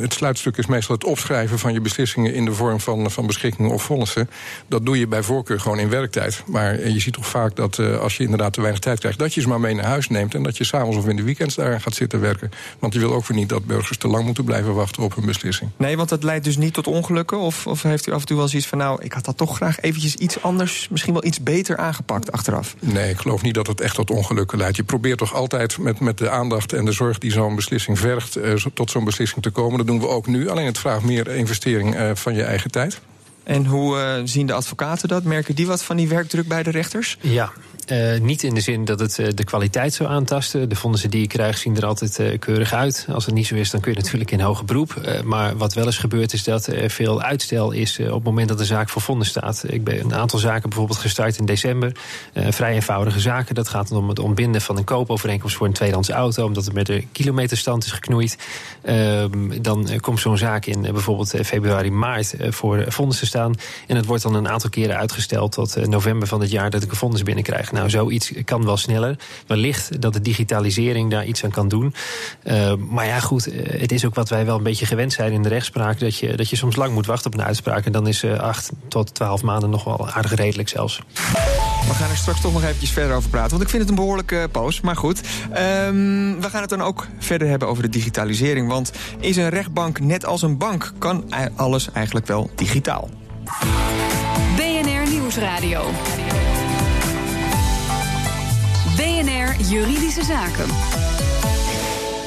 het 0.00 0.12
sluitstuk 0.12 0.56
is 0.56 0.66
meestal 0.66 0.94
het 0.94 1.04
opschrijven 1.04 1.58
van 1.58 1.72
je 1.72 1.80
beslissingen 1.80 2.34
in 2.34 2.44
de 2.44 2.52
vorm 2.52 2.80
van, 2.80 3.10
van 3.10 3.26
beschikkingen 3.26 3.70
of 3.70 3.82
vonnissen. 3.82 4.30
Dat 4.66 4.86
doe 4.86 4.98
je 4.98 5.06
bij 5.06 5.22
voorkeur 5.22 5.60
gewoon 5.60 5.78
in 5.78 5.88
werktijd. 5.88 6.42
Maar 6.46 6.88
je 6.88 7.00
ziet 7.00 7.16
toch 7.18 7.26
vaak 7.26 7.56
dat 7.56 7.78
uh, 7.78 8.00
als 8.00 8.16
je 8.16 8.22
inderdaad 8.22 8.52
te 8.52 8.60
weinig 8.60 8.80
tijd 8.80 8.98
krijgt, 8.98 9.18
dat 9.18 9.34
je 9.34 9.40
ze 9.40 9.48
maar 9.48 9.60
mee 9.60 9.74
naar 9.74 9.84
huis 9.84 10.08
neemt. 10.08 10.34
En 10.34 10.42
dat 10.42 10.56
je 10.56 10.64
s'avonds 10.64 10.96
of 10.96 11.06
in 11.06 11.16
de 11.16 11.22
weekends 11.22 11.54
daar 11.54 11.80
gaat 11.80 11.94
zitten 11.94 12.20
werken. 12.20 12.50
Want 12.78 12.92
je 12.92 12.98
wil 12.98 13.12
ook 13.12 13.26
weer 13.26 13.36
niet 13.36 13.48
dat 13.48 13.66
burgers 13.66 13.98
te 13.98 14.08
lang 14.08 14.24
moeten 14.24 14.44
blijven 14.44 14.74
wachten 14.74 15.02
op 15.02 15.16
een 15.16 15.26
beslissing. 15.26 15.70
Nee, 15.76 15.96
want 15.96 16.08
dat 16.08 16.22
leidt 16.22 16.44
dus 16.44 16.56
niet 16.56 16.74
tot 16.74 16.86
ongelukken? 16.86 17.38
Of, 17.38 17.66
of 17.66 17.82
heeft 17.82 18.06
u 18.06 18.12
af 18.12 18.20
en 18.20 18.26
toe 18.26 18.36
wel 18.36 18.48
zoiets 18.48 18.68
van, 18.68 18.78
nou, 18.78 19.02
ik 19.02 19.12
had 19.12 19.24
dat 19.24 19.36
toch 19.36 19.56
graag 19.56 19.80
eventjes 19.80 20.14
iets 20.14 20.42
anders, 20.42 20.88
misschien 20.90 21.12
wel 21.12 21.24
iets 21.24 21.42
beter 21.42 21.76
aangepakt 21.76 22.32
achteraf? 22.32 22.74
Nee, 22.80 23.10
ik 23.10 23.18
geloof 23.18 23.42
niet 23.42 23.54
dat 23.54 23.66
het 23.66 23.80
echt 23.80 23.94
tot 23.94 24.10
ongelukken 24.10 24.58
leidt. 24.58 24.76
Je 24.76 24.84
probeert 24.84 25.18
toch 25.18 25.34
altijd 25.34 25.78
met, 25.78 26.00
met 26.00 26.18
de 26.18 26.30
aandacht 26.30 26.72
en 26.72 26.84
de 26.84 26.92
zorg 26.92 27.18
die 27.18 27.32
zo'n 27.32 27.54
beslissing 27.54 27.98
vergt, 27.98 28.36
uh, 28.36 28.54
tot 28.74 28.90
zo'n 28.90 29.04
beslissing 29.04 29.42
te 29.42 29.50
komen. 29.50 29.78
Dat 29.78 29.86
doen 29.86 30.00
we 30.00 30.08
ook 30.08 30.26
nu. 30.26 30.48
Alleen 30.48 30.66
het 30.66 30.78
vraagt 30.78 31.02
meer 31.02 31.28
investering 31.28 31.94
uh, 31.94 32.10
van 32.14 32.34
je 32.34 32.42
eigen 32.42 32.70
tijd. 32.70 33.00
En 33.48 33.66
hoe 33.66 33.96
uh, 33.96 34.20
zien 34.24 34.46
de 34.46 34.52
advocaten 34.52 35.08
dat? 35.08 35.24
Merken 35.24 35.54
die 35.54 35.66
wat 35.66 35.82
van 35.82 35.96
die 35.96 36.08
werkdruk 36.08 36.48
bij 36.48 36.62
de 36.62 36.70
rechters? 36.70 37.18
Ja, 37.20 37.52
uh, 37.92 38.20
niet 38.20 38.42
in 38.42 38.54
de 38.54 38.60
zin 38.60 38.84
dat 38.84 39.00
het 39.00 39.18
uh, 39.18 39.28
de 39.34 39.44
kwaliteit 39.44 39.94
zou 39.94 40.08
aantasten. 40.08 40.68
De 40.68 40.74
vonnissen 40.74 41.10
die 41.10 41.20
je 41.20 41.26
krijgt 41.26 41.60
zien 41.60 41.76
er 41.76 41.86
altijd 41.86 42.18
uh, 42.18 42.38
keurig 42.38 42.72
uit. 42.72 43.06
Als 43.12 43.26
het 43.26 43.34
niet 43.34 43.46
zo 43.46 43.54
is, 43.54 43.70
dan 43.70 43.80
kun 43.80 43.92
je 43.92 43.98
natuurlijk 43.98 44.30
in 44.30 44.40
hoger 44.40 44.64
beroep. 44.64 45.22
maar 45.24 45.56
wat 45.56 45.74
wel 45.74 45.86
eens 45.86 45.98
gebeurt, 45.98 46.32
is 46.32 46.44
dat 46.44 46.66
er 46.66 46.90
veel 46.90 47.22
uitstel 47.22 47.70
is 47.70 47.98
op 47.98 48.14
het 48.14 48.24
moment 48.24 48.48
dat 48.48 48.58
de 48.58 48.64
zaak 48.64 48.88
voor 48.88 49.02
vonnis 49.02 49.28
staat. 49.28 49.64
Ik 49.66 49.84
ben 49.84 50.00
een 50.00 50.14
aantal 50.14 50.38
zaken 50.38 50.68
bijvoorbeeld 50.68 50.98
gestart 50.98 51.38
in 51.38 51.44
december. 51.44 51.92
vrij 52.34 52.74
eenvoudige 52.74 53.20
zaken. 53.20 53.54
Dat 53.54 53.68
gaat 53.68 53.92
om 53.92 54.08
het 54.08 54.18
ontbinden 54.18 54.60
van 54.60 54.76
een 54.76 54.84
koopovereenkomst 54.84 55.56
voor 55.56 55.66
een 55.66 55.72
tweedehands 55.72 56.10
auto, 56.10 56.44
omdat 56.44 56.64
het 56.64 56.74
met 56.74 56.86
de 56.86 57.04
kilometerstand 57.12 57.84
is 57.84 57.92
geknoeid. 57.92 58.38
Ehm, 58.82 59.62
dan 59.62 59.88
komt 60.00 60.20
zo'n 60.20 60.38
zaak 60.38 60.66
in 60.66 60.80
bijvoorbeeld 60.82 61.34
februari, 61.44 61.90
maart 61.90 62.34
voor 62.38 62.84
vonnis 62.88 63.18
te 63.18 63.26
staan. 63.26 63.54
En 63.86 63.96
het 63.96 64.06
wordt 64.06 64.22
dan 64.22 64.34
een 64.34 64.48
aantal 64.48 64.70
keren 64.70 64.96
uitgesteld 64.96 65.52
tot 65.52 65.86
november 65.86 66.28
van 66.28 66.40
het 66.40 66.50
jaar 66.50 66.70
dat 66.70 66.82
ik 66.82 66.90
een 66.90 66.96
vonnis 66.96 67.22
binnenkrijg. 67.22 67.72
Nou, 67.78 67.90
zoiets 67.90 68.32
kan 68.44 68.64
wel 68.64 68.76
sneller. 68.76 69.16
Wellicht 69.46 70.00
dat 70.00 70.12
de 70.12 70.20
digitalisering 70.20 71.10
daar 71.10 71.24
iets 71.24 71.44
aan 71.44 71.50
kan 71.50 71.68
doen. 71.68 71.94
Uh, 72.44 72.72
maar 72.74 73.06
ja, 73.06 73.20
goed, 73.20 73.48
het 73.54 73.92
is 73.92 74.04
ook 74.04 74.14
wat 74.14 74.28
wij 74.28 74.44
wel 74.44 74.56
een 74.56 74.62
beetje 74.62 74.86
gewend 74.86 75.12
zijn 75.12 75.32
in 75.32 75.42
de 75.42 75.48
rechtspraak. 75.48 76.00
Dat 76.00 76.16
je, 76.16 76.36
dat 76.36 76.50
je 76.50 76.56
soms 76.56 76.76
lang 76.76 76.92
moet 76.92 77.06
wachten 77.06 77.32
op 77.32 77.38
een 77.38 77.44
uitspraak. 77.44 77.84
En 77.84 77.92
dan 77.92 78.06
is 78.06 78.24
uh, 78.24 78.38
acht 78.38 78.70
tot 78.88 79.14
twaalf 79.14 79.42
maanden 79.42 79.70
nog 79.70 79.84
wel 79.84 80.08
aardig 80.08 80.34
redelijk 80.34 80.68
zelfs. 80.68 81.00
We 81.86 81.94
gaan 81.94 82.10
er 82.10 82.16
straks 82.16 82.40
toch 82.40 82.52
nog 82.52 82.62
eventjes 82.62 82.90
verder 82.90 83.16
over 83.16 83.30
praten. 83.30 83.50
Want 83.50 83.62
ik 83.62 83.68
vind 83.68 83.82
het 83.82 83.90
een 83.90 83.96
behoorlijke 83.96 84.48
poos. 84.52 84.80
Maar 84.80 84.96
goed, 84.96 85.20
um, 85.48 86.40
we 86.40 86.48
gaan 86.50 86.60
het 86.60 86.70
dan 86.70 86.82
ook 86.82 87.06
verder 87.18 87.48
hebben 87.48 87.68
over 87.68 87.82
de 87.82 87.88
digitalisering. 87.88 88.68
Want 88.68 88.92
is 89.20 89.36
een 89.36 89.48
rechtbank 89.48 90.00
net 90.00 90.26
als 90.26 90.42
een 90.42 90.58
bank? 90.58 90.92
Kan 90.98 91.24
alles 91.56 91.92
eigenlijk 91.92 92.26
wel 92.26 92.50
digitaal? 92.54 93.10
BNR 94.56 95.10
Nieuwsradio. 95.10 95.90
Juridische 99.60 100.22
Zaken. 100.22 101.07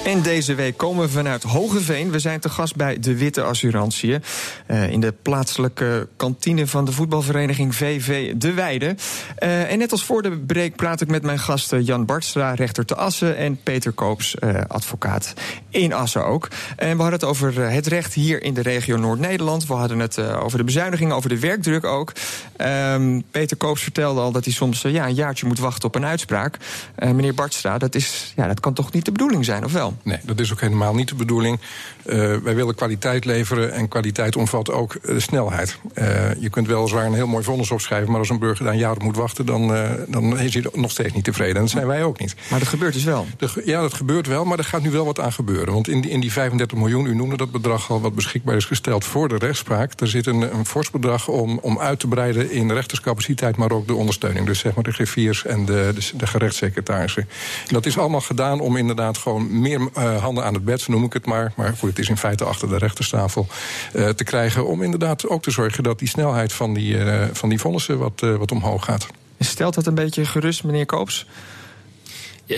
En 0.05 0.22
deze 0.22 0.55
week 0.55 0.77
komen 0.77 1.05
we 1.05 1.12
vanuit 1.12 1.43
Hogeveen. 1.43 2.12
We 2.12 2.20
zijn 2.20 2.39
te 2.39 2.50
gast 2.50 2.75
bij 2.75 3.00
De 3.00 3.17
Witte 3.17 3.41
Assurantiën. 3.41 4.24
Uh, 4.67 4.91
in 4.91 5.00
de 5.00 5.13
plaatselijke 5.22 6.08
kantine 6.15 6.67
van 6.67 6.86
de 6.86 6.91
voetbalvereniging 6.91 7.75
VV 7.75 8.34
De 8.34 8.53
Weide. 8.53 8.96
Uh, 9.39 9.72
en 9.72 9.77
net 9.77 9.91
als 9.91 10.03
voor 10.03 10.22
de 10.22 10.38
break 10.38 10.75
praat 10.75 11.01
ik 11.01 11.08
met 11.08 11.24
mijn 11.24 11.39
gasten 11.39 11.84
Jan 11.84 12.05
Bartstra, 12.05 12.53
rechter 12.53 12.86
te 12.86 12.96
Assen. 12.96 13.38
En 13.38 13.60
Peter 13.63 13.91
Koops, 13.91 14.36
uh, 14.39 14.62
advocaat 14.67 15.34
in 15.70 15.93
Assen 15.93 16.25
ook. 16.25 16.48
En 16.75 16.96
we 16.96 17.01
hadden 17.01 17.20
het 17.20 17.24
over 17.24 17.60
het 17.72 17.88
recht 17.88 18.13
hier 18.13 18.43
in 18.43 18.53
de 18.53 18.62
regio 18.62 18.98
Noord-Nederland. 18.98 19.67
We 19.67 19.74
hadden 19.74 20.00
het 20.00 20.20
over 20.20 20.58
de 20.58 20.63
bezuinigingen, 20.63 21.15
over 21.15 21.29
de 21.29 21.39
werkdruk 21.39 21.84
ook. 21.84 22.12
Um, 22.58 23.24
Peter 23.31 23.58
Koops 23.58 23.81
vertelde 23.81 24.22
al 24.22 24.31
dat 24.31 24.46
hij 24.46 24.53
soms 24.53 24.81
ja, 24.81 25.08
een 25.08 25.13
jaartje 25.13 25.46
moet 25.46 25.60
wachten 25.60 25.88
op 25.88 25.96
een 25.96 26.05
uitspraak. 26.05 26.58
meneer 26.96 27.34
Bartstra, 27.34 27.77
dat, 27.77 27.96
is, 27.96 28.34
ja, 28.36 28.48
dat 28.48 28.60
kan 28.60 28.74
toch 28.74 28.91
niet 28.91 29.05
de 29.05 29.12
bedoeling 29.12 29.46
zijn, 29.46 29.65
of 29.65 29.72
wel? 29.72 29.90
Nee, 30.03 30.17
dat 30.24 30.39
is 30.39 30.51
ook 30.51 30.62
helemaal 30.62 30.95
niet 30.95 31.07
de 31.07 31.15
bedoeling. 31.15 31.60
Uh, 32.05 32.15
wij 32.38 32.55
willen 32.55 32.75
kwaliteit 32.75 33.25
leveren 33.25 33.74
en 33.74 33.88
kwaliteit 33.88 34.36
omvat 34.36 34.71
ook 34.71 34.95
uh, 35.03 35.19
snelheid. 35.19 35.77
Uh, 35.95 36.33
je 36.39 36.50
kunt 36.50 36.67
weliswaar 36.67 37.05
een 37.05 37.13
heel 37.13 37.27
mooi 37.27 37.43
vonnis 37.43 37.71
opschrijven... 37.71 38.10
maar 38.10 38.19
als 38.19 38.29
een 38.29 38.39
burger 38.39 38.77
daar 38.77 38.91
op 38.91 39.03
moet 39.03 39.15
wachten... 39.15 39.45
dan, 39.45 39.67
dan 40.07 40.39
is 40.39 40.53
hij 40.53 40.65
nog 40.74 40.91
steeds 40.91 41.13
niet 41.13 41.24
tevreden. 41.24 41.55
En 41.55 41.62
dat 41.62 41.69
zijn 41.69 41.88
wij 41.88 42.03
ook 42.03 42.19
niet. 42.19 42.36
Maar 42.50 42.60
dat 42.60 42.67
gebeurt 42.67 42.93
dus 42.93 43.03
wel? 43.03 43.27
De, 43.38 43.62
ja, 43.65 43.81
dat 43.81 43.93
gebeurt 43.93 44.27
wel, 44.27 44.45
maar 44.45 44.57
er 44.57 44.63
gaat 44.63 44.81
nu 44.81 44.91
wel 44.91 45.05
wat 45.05 45.19
aan 45.19 45.33
gebeuren. 45.33 45.74
Want 45.74 45.88
in 45.88 46.01
die, 46.01 46.12
in 46.12 46.19
die 46.19 46.31
35 46.31 46.77
miljoen, 46.77 47.05
u 47.05 47.15
noemde 47.15 47.38
dat 47.38 47.51
bedrag 47.51 47.91
al... 47.91 48.01
wat 48.01 48.15
beschikbaar 48.15 48.55
is 48.55 48.65
gesteld 48.65 49.05
voor 49.05 49.27
de 49.27 49.38
rechtspraak... 49.38 50.00
er 50.00 50.07
zit 50.07 50.25
een, 50.25 50.41
een 50.41 50.65
fors 50.65 50.89
bedrag 50.89 51.27
om, 51.27 51.60
om 51.62 51.79
uit 51.79 52.00
te 52.00 52.07
breiden 52.07 52.51
in 52.51 52.71
rechterscapaciteit... 52.71 53.55
maar 53.55 53.71
ook 53.71 53.88
de 53.88 53.95
ondersteuning. 53.95 54.45
Dus 54.45 54.60
zeg 54.60 54.75
maar 54.75 54.83
de 54.83 54.91
griffiers 54.91 55.45
en 55.45 55.65
de, 55.65 55.91
de, 55.95 56.17
de 56.17 56.27
gerechtssecretarissen. 56.27 57.27
En 57.67 57.74
dat 57.74 57.86
is 57.86 57.98
allemaal 57.98 58.21
gedaan 58.21 58.60
om 58.60 58.77
inderdaad 58.77 59.17
gewoon 59.17 59.60
meer 59.60 59.80
uh, 59.97 60.21
handen 60.21 60.43
aan 60.43 60.53
het 60.53 60.65
bed, 60.65 60.88
noem 60.88 61.03
ik 61.03 61.13
het 61.13 61.25
maar. 61.25 61.53
Maar 61.55 61.73
goed, 61.77 61.89
het 61.89 62.00
is 62.00 62.09
in 62.09 62.17
feite 62.17 62.43
achter 62.43 62.69
de 62.69 62.77
rechterstafel 62.77 63.47
uh, 63.93 64.09
te 64.09 64.23
krijgen. 64.23 64.67
Om 64.67 64.83
inderdaad 64.83 65.27
ook 65.27 65.43
te 65.43 65.51
zorgen 65.51 65.83
dat 65.83 66.00
die 66.00 66.07
snelheid 66.07 66.53
van 66.53 66.73
die, 66.73 66.95
uh, 66.95 67.23
van 67.33 67.50
die 67.50 67.59
vonnissen 67.59 67.97
wat, 67.97 68.19
wat 68.19 68.51
omhoog 68.51 68.85
gaat. 68.85 69.07
Stelt 69.39 69.73
dat 69.73 69.85
een 69.85 69.95
beetje 69.95 70.25
gerust, 70.25 70.63
meneer 70.63 70.85
Koops? 70.85 71.25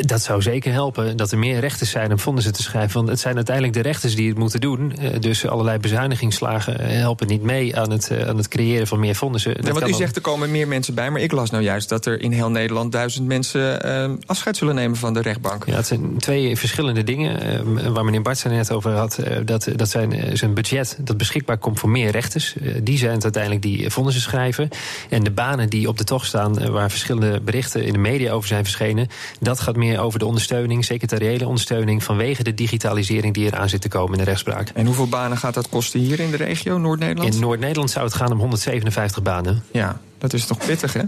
Dat 0.02 0.22
zou 0.22 0.42
zeker 0.42 0.72
helpen. 0.72 1.18
Dat 1.18 1.32
er 1.32 1.38
meer 1.38 1.60
rechters 1.60 1.90
zijn 1.90 2.12
om 2.12 2.20
vonnissen 2.20 2.54
te 2.54 2.64
schrijven. 2.64 2.94
Want 2.94 3.10
het 3.10 3.20
zijn 3.20 3.36
uiteindelijk 3.36 3.76
de 3.76 3.82
rechters 3.82 4.16
die 4.16 4.30
het 4.30 4.38
moeten 4.38 4.62
doen. 4.62 4.94
Dus 5.20 5.48
allerlei 5.48 5.78
bezuinigingsslagen 5.78 6.80
helpen 6.80 7.28
niet 7.28 7.44
mee 7.44 7.78
aan 7.78 7.92
het, 7.92 8.12
aan 8.28 8.38
het 8.38 8.48
creëren 8.48 8.88
van 8.88 9.00
meer 9.00 9.16
vonnissen. 9.16 9.58
Ja, 9.62 9.72
want 9.72 9.88
u 9.88 9.94
zegt 9.94 10.16
er 10.16 10.22
komen 10.22 10.52
meer 10.52 10.68
mensen 10.68 10.94
bij. 10.94 11.10
Maar 11.12 11.22
ik 11.22 11.32
las 11.32 11.50
nou 11.50 11.64
juist 11.64 11.90
dat 11.90 12.06
er 12.06 12.22
in 12.22 12.32
heel 12.32 12.50
Nederland 12.50 12.92
duizend 12.92 13.28
mensen 13.28 13.86
uh, 13.86 14.12
afscheid 14.26 14.58
zullen 14.58 14.76
nemen 14.76 14.98
van 14.98 15.14
de 15.14 15.22
rechtbank. 15.22 15.66
Ja, 15.66 15.76
het 15.76 15.88
zijn 15.88 16.18
twee 16.18 16.58
verschillende 16.58 17.04
dingen. 17.04 17.66
Uh, 17.68 17.88
waar 17.88 18.06
meneer 18.06 18.22
Bart 18.22 18.44
net 18.44 18.72
over 18.72 18.92
had. 18.92 19.20
Uh, 19.20 19.38
dat, 19.46 19.68
dat 19.76 19.90
zijn 19.90 20.38
zijn 20.38 20.54
budget 20.54 20.98
dat 21.00 21.18
beschikbaar 21.18 21.58
komt 21.58 21.80
voor 21.80 21.90
meer 21.90 22.12
rechters. 22.12 22.56
die 22.84 22.98
zijn 22.98 23.14
het 23.14 23.24
uiteindelijk 23.24 23.62
die 23.62 23.90
vonnissen 23.90 24.22
schrijven. 24.22 24.70
En 25.10 25.24
de 25.24 25.32
banen 25.32 25.70
die 25.70 25.88
op 25.88 25.98
de 25.98 26.04
tocht 26.04 26.26
staan, 26.28 26.72
waar 26.72 26.90
verschillende 26.90 27.40
berichten 27.40 27.84
in 27.84 27.94
de 27.94 28.00
media 28.00 28.32
over 28.32 28.48
zijn 28.48 28.64
verschenen. 28.64 29.08
Dat 29.40 29.60
gaat 29.60 29.76
meer 29.76 29.83
over 30.00 30.20
de 30.20 30.26
ondersteuning, 30.26 30.86
secretariële 30.86 31.48
ondersteuning, 31.48 32.04
vanwege 32.04 32.44
de 32.44 32.54
digitalisering 32.54 33.34
die 33.34 33.46
eraan 33.46 33.70
zit 33.70 33.82
te 33.82 33.88
komen 33.88 34.12
in 34.12 34.18
de 34.18 34.30
rechtspraak. 34.30 34.70
En 34.70 34.86
hoeveel 34.86 35.08
banen 35.08 35.38
gaat 35.38 35.54
dat 35.54 35.70
kosten 35.70 36.00
hier 36.00 36.20
in 36.20 36.32
de 36.32 36.38
regio, 36.38 36.78
Noord-Nederland? 36.78 37.34
In 37.34 37.40
Noord-Nederland 37.40 37.92
zou 37.92 38.06
het 38.06 38.14
gaan 38.14 38.32
om 38.32 38.40
157 38.40 39.24
banen. 39.24 39.64
Ja, 39.72 40.00
dat 40.18 40.34
is 40.34 40.46
toch 40.46 40.58
pittig, 40.58 40.94
hè? 40.94 41.02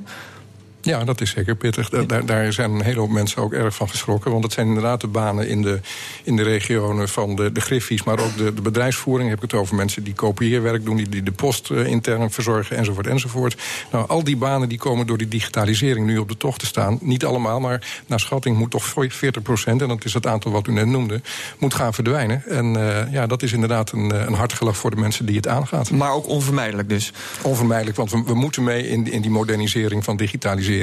Ja, 0.85 1.03
dat 1.03 1.21
is 1.21 1.29
zeker 1.29 1.55
pittig. 1.55 1.89
Daar, 1.89 2.25
daar, 2.25 2.53
zijn 2.53 2.71
een 2.71 2.83
hele 2.83 2.99
hoop 2.99 3.09
mensen 3.09 3.41
ook 3.41 3.53
erg 3.53 3.75
van 3.75 3.89
geschrokken. 3.89 4.31
Want 4.31 4.43
het 4.43 4.53
zijn 4.53 4.67
inderdaad 4.67 5.01
de 5.01 5.07
banen 5.07 5.47
in 5.47 5.61
de, 5.61 5.79
in 6.23 6.35
de 6.35 6.43
regionen 6.43 7.09
van 7.09 7.35
de, 7.35 7.51
de 7.51 7.61
griffies... 7.61 8.03
maar 8.03 8.19
ook 8.19 8.37
de, 8.37 8.53
de 8.53 8.61
bedrijfsvoering. 8.61 9.29
Heb 9.29 9.43
ik 9.43 9.51
het 9.51 9.59
over 9.59 9.75
mensen 9.75 10.03
die 10.03 10.13
kopieerwerk 10.13 10.85
doen... 10.85 10.95
die, 10.95 11.09
die 11.09 11.23
de 11.23 11.31
post 11.31 11.69
uh, 11.69 11.87
intern 11.87 12.31
verzorgen, 12.31 12.77
enzovoort, 12.77 13.07
enzovoort. 13.07 13.61
Nou, 13.91 14.07
al 14.07 14.23
die 14.23 14.37
banen 14.37 14.69
die 14.69 14.77
komen 14.77 15.07
door 15.07 15.17
die 15.17 15.27
digitalisering 15.27 16.05
nu 16.05 16.17
op 16.17 16.29
de 16.29 16.37
tocht 16.37 16.59
te 16.59 16.65
staan. 16.65 16.97
Niet 17.01 17.25
allemaal, 17.25 17.59
maar 17.59 18.03
naar 18.07 18.19
schatting 18.19 18.57
moet 18.57 18.71
toch 18.71 18.85
40 19.07 19.41
procent... 19.41 19.81
en 19.81 19.87
dat 19.87 20.05
is 20.05 20.13
het 20.13 20.27
aantal 20.27 20.51
wat 20.51 20.67
u 20.67 20.71
net 20.71 20.85
noemde, 20.87 21.21
moet 21.59 21.73
gaan 21.73 21.93
verdwijnen. 21.93 22.43
En 22.47 22.77
uh, 22.77 23.11
ja, 23.11 23.27
dat 23.27 23.43
is 23.43 23.53
inderdaad 23.53 23.91
een, 23.91 24.27
een 24.27 24.33
hard 24.33 24.53
gelach 24.53 24.77
voor 24.77 24.89
de 24.89 25.01
mensen 25.01 25.25
die 25.25 25.35
het 25.35 25.47
aangaat. 25.47 25.91
Maar 25.91 26.13
ook 26.13 26.27
onvermijdelijk 26.27 26.89
dus? 26.89 27.13
Onvermijdelijk, 27.41 27.97
want 27.97 28.11
we, 28.11 28.23
we 28.25 28.33
moeten 28.33 28.63
mee 28.63 28.87
in, 28.87 29.11
in 29.11 29.21
die 29.21 29.31
modernisering 29.31 30.03
van 30.03 30.17
digitalisering. 30.17 30.74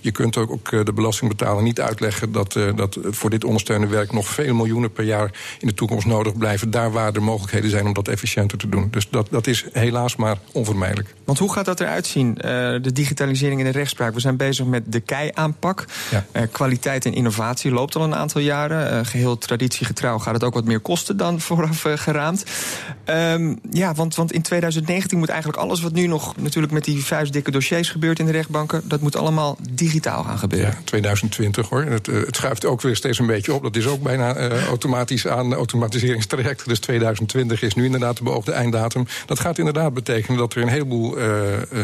Je 0.00 0.10
kunt 0.10 0.36
ook, 0.36 0.50
ook 0.50 0.86
de 0.86 0.92
belastingbetaler 0.92 1.62
niet 1.62 1.80
uitleggen 1.80 2.32
dat, 2.32 2.54
uh, 2.54 2.76
dat 2.76 2.98
voor 3.02 3.30
dit 3.30 3.44
ondersteunende 3.44 3.94
werk 3.94 4.12
nog 4.12 4.26
veel 4.26 4.54
miljoenen 4.54 4.92
per 4.92 5.04
jaar 5.04 5.30
in 5.58 5.66
de 5.66 5.74
toekomst 5.74 6.06
nodig 6.06 6.36
blijven. 6.36 6.70
Daar 6.70 6.92
waar 6.92 7.12
er 7.12 7.22
mogelijkheden 7.22 7.70
zijn 7.70 7.86
om 7.86 7.92
dat 7.92 8.08
efficiënter 8.08 8.58
te 8.58 8.68
doen. 8.68 8.88
Dus 8.90 9.08
dat, 9.10 9.28
dat 9.30 9.46
is 9.46 9.64
helaas 9.72 10.16
maar 10.16 10.38
onvermijdelijk. 10.52 11.14
Want 11.24 11.38
hoe 11.38 11.52
gaat 11.52 11.64
dat 11.64 11.80
eruit 11.80 12.06
zien, 12.06 12.28
uh, 12.28 12.42
de 12.82 12.92
digitalisering 12.92 13.60
in 13.60 13.66
de 13.66 13.72
rechtspraak? 13.78 14.14
We 14.14 14.20
zijn 14.20 14.36
bezig 14.36 14.66
met 14.66 14.92
de 14.92 15.00
kei-aanpak. 15.00 15.84
Ja. 16.10 16.46
Kwaliteit 16.46 17.04
en 17.04 17.14
innovatie 17.14 17.70
loopt 17.70 17.96
al 17.96 18.02
een 18.02 18.14
aantal 18.14 18.40
jaren. 18.40 19.06
geheel 19.06 19.38
traditiegetrouw 19.38 20.18
gaat 20.18 20.34
het 20.34 20.44
ook 20.44 20.54
wat 20.54 20.64
meer 20.64 20.80
kosten 20.80 21.16
dan 21.16 21.40
vooraf 21.46 21.84
geraamd. 21.94 22.44
Um, 23.06 23.58
ja, 23.70 23.94
want, 23.94 24.14
want 24.14 24.32
in 24.32 24.42
2019 24.42 25.18
moet 25.18 25.28
eigenlijk 25.28 25.62
alles 25.62 25.80
wat 25.80 25.92
nu 25.92 26.06
nog 26.06 26.36
natuurlijk 26.36 26.72
met 26.72 26.84
die 26.84 27.04
vuistdikke 27.04 27.50
dossiers 27.50 27.90
gebeurt 27.90 28.18
in 28.18 28.26
de 28.26 28.32
rechtbanken, 28.32 28.82
dat 28.84 29.00
moet 29.00 29.16
allemaal 29.16 29.31
digitaal 29.70 30.24
gaan 30.24 30.38
gebeuren. 30.38 30.70
Ja, 30.70 30.78
2020 30.84 31.68
hoor. 31.68 31.82
Het, 31.82 32.08
uh, 32.08 32.26
het 32.26 32.36
schuift 32.36 32.64
ook 32.64 32.80
weer 32.80 32.96
steeds 32.96 33.18
een 33.18 33.26
beetje 33.26 33.54
op. 33.54 33.62
Dat 33.62 33.76
is 33.76 33.86
ook 33.86 34.02
bijna 34.02 34.36
uh, 34.36 34.66
automatisch 34.66 35.26
aan 35.26 35.54
automatiseringstraject. 35.54 36.68
Dus 36.68 36.78
2020 36.78 37.62
is 37.62 37.74
nu 37.74 37.84
inderdaad 37.84 38.16
de 38.16 38.22
beoogde 38.22 38.52
einddatum. 38.52 39.06
Dat 39.26 39.40
gaat 39.40 39.58
inderdaad 39.58 39.94
betekenen 39.94 40.38
dat 40.38 40.54
er 40.54 40.62
een 40.62 40.68
heleboel 40.68 41.18
uh, 41.18 41.26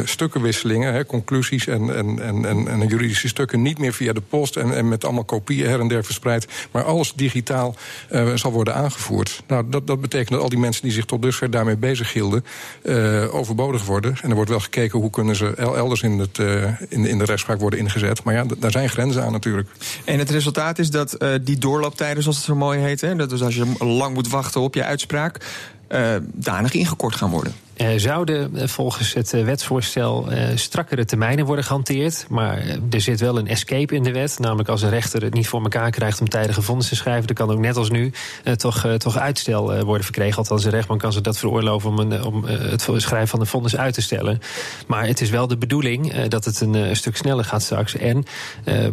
stukkenwisselingen, 0.05 0.93
hè, 0.93 1.07
conclusies 1.07 1.67
en, 1.67 1.97
en, 1.97 2.23
en, 2.23 2.69
en, 2.69 2.87
juridische 2.89 3.29
stukken 3.29 3.63
niet 3.63 3.79
meer 3.79 3.93
via 3.93 4.13
de 4.13 4.21
post 4.21 4.57
en, 4.57 4.75
en 4.75 4.89
met 4.89 5.05
allemaal 5.05 5.25
kopieën 5.25 5.69
her 5.69 5.81
en 5.81 5.89
der 5.89 6.05
verspreid, 6.05 6.47
maar 6.71 6.85
alles 6.85 7.13
digitaal 7.13 7.77
zal 8.35 8.53
worden 8.53 8.75
aangevoerd. 8.75 9.43
Nou, 9.47 9.65
dat, 9.69 9.87
dat 9.87 10.01
betekent 10.01 10.31
dat 10.31 10.41
al 10.41 10.49
die 10.49 10.59
mensen 10.59 10.83
die 10.83 10.93
zich 10.93 11.05
tot 11.05 11.23
dusver 11.23 11.51
daarmee 11.51 11.77
bezig 11.77 12.13
hielden, 12.13 12.45
overbodig 13.31 13.85
worden. 13.85 14.17
En 14.23 14.29
er 14.29 14.35
wordt 14.35 14.51
wel 14.51 14.61
gekeken 14.61 14.99
hoe 14.99 15.11
kunnen 15.11 15.37
ze 15.37 15.55
elders 15.55 16.03
in, 16.03 16.19
het, 16.19 16.39
in, 16.89 17.07
in 17.07 17.19
de 17.19 17.25
rechtspraak 17.29 17.61
worden 17.61 17.79
ingezet. 17.79 18.23
Maar 18.23 18.35
ja, 18.35 18.45
daar 18.59 18.71
zijn 18.71 18.89
grenzen 18.89 19.25
aan 19.25 19.33
natuurlijk. 19.33 19.69
En 20.05 20.19
het 20.19 20.31
resultaat 20.31 20.79
is 20.79 20.91
dat 20.91 21.23
uh, 21.23 21.35
die 21.43 21.59
doorlooptijden, 21.59 22.23
zoals 22.23 22.37
het 22.37 22.47
zo 22.47 22.55
mooi 22.55 22.81
heet... 22.81 23.01
Hè, 23.01 23.17
dat 23.17 23.31
dus 23.31 23.43
als 23.43 23.55
je 23.55 23.73
lang 23.79 24.15
moet 24.15 24.29
wachten 24.29 24.61
op 24.61 24.75
je 24.75 24.85
uitspraak... 24.85 25.41
Uh, 25.89 26.17
danig 26.33 26.73
ingekort 26.73 27.15
gaan 27.15 27.31
worden. 27.31 27.55
Er 27.79 28.01
zouden 28.01 28.57
eh, 28.57 28.69
volgens 28.69 29.15
het 29.15 29.31
wetsvoorstel 29.31 30.33
uh, 30.33 30.39
strakkere 30.55 31.05
termijnen 31.05 31.47
worden 31.47 31.65
gehanteerd. 31.65 32.27
Maar 32.29 32.63
er 32.91 33.01
zit 33.01 33.21
wel 33.21 33.39
een 33.39 33.49
escape 33.49 33.95
in 33.95 34.03
de 34.03 34.13
wet. 34.13 34.39
Namelijk 34.39 34.69
als 34.69 34.83
een 34.83 34.91
rechter 34.91 35.23
het 35.23 35.35
niet 35.35 35.49
voor 35.49 35.63
elkaar 35.63 35.91
krijgt 35.91 36.21
om 36.21 36.29
tijdige 36.29 36.63
vonnis 36.63 36.89
te 36.89 36.97
schrijven. 36.97 37.27
dan 37.27 37.37
kan 37.37 37.51
ook 37.51 37.61
net 37.61 37.77
als 37.77 37.91
nu 37.91 38.13
uh, 38.45 38.53
toch, 38.53 38.87
toch 38.97 39.17
uitstel 39.17 39.85
worden 39.85 40.05
verkregen. 40.05 40.39
Althans, 40.39 40.63
de 40.63 40.71
rechtbank 40.71 41.01
kan 41.01 41.13
ze 41.13 41.21
dat 41.21 41.39
veroorloven 41.39 41.91
om, 41.91 41.99
een, 41.99 42.25
om 42.25 42.45
het 42.45 42.83
schrijven 42.97 43.29
van 43.29 43.39
de 43.39 43.47
vonnis 43.47 43.77
uit 43.77 43.95
te 43.95 44.03
stellen. 44.03 44.41
Maar 44.87 45.07
het 45.07 45.21
is 45.21 45.31
wel 45.31 45.47
de 45.47 45.57
bedoeling 45.57 46.25
dat 46.25 46.45
het 46.45 46.61
een 46.61 46.97
stuk 46.97 47.17
sneller 47.17 47.45
gaat 47.45 47.63
straks. 47.63 47.97
En 47.97 48.25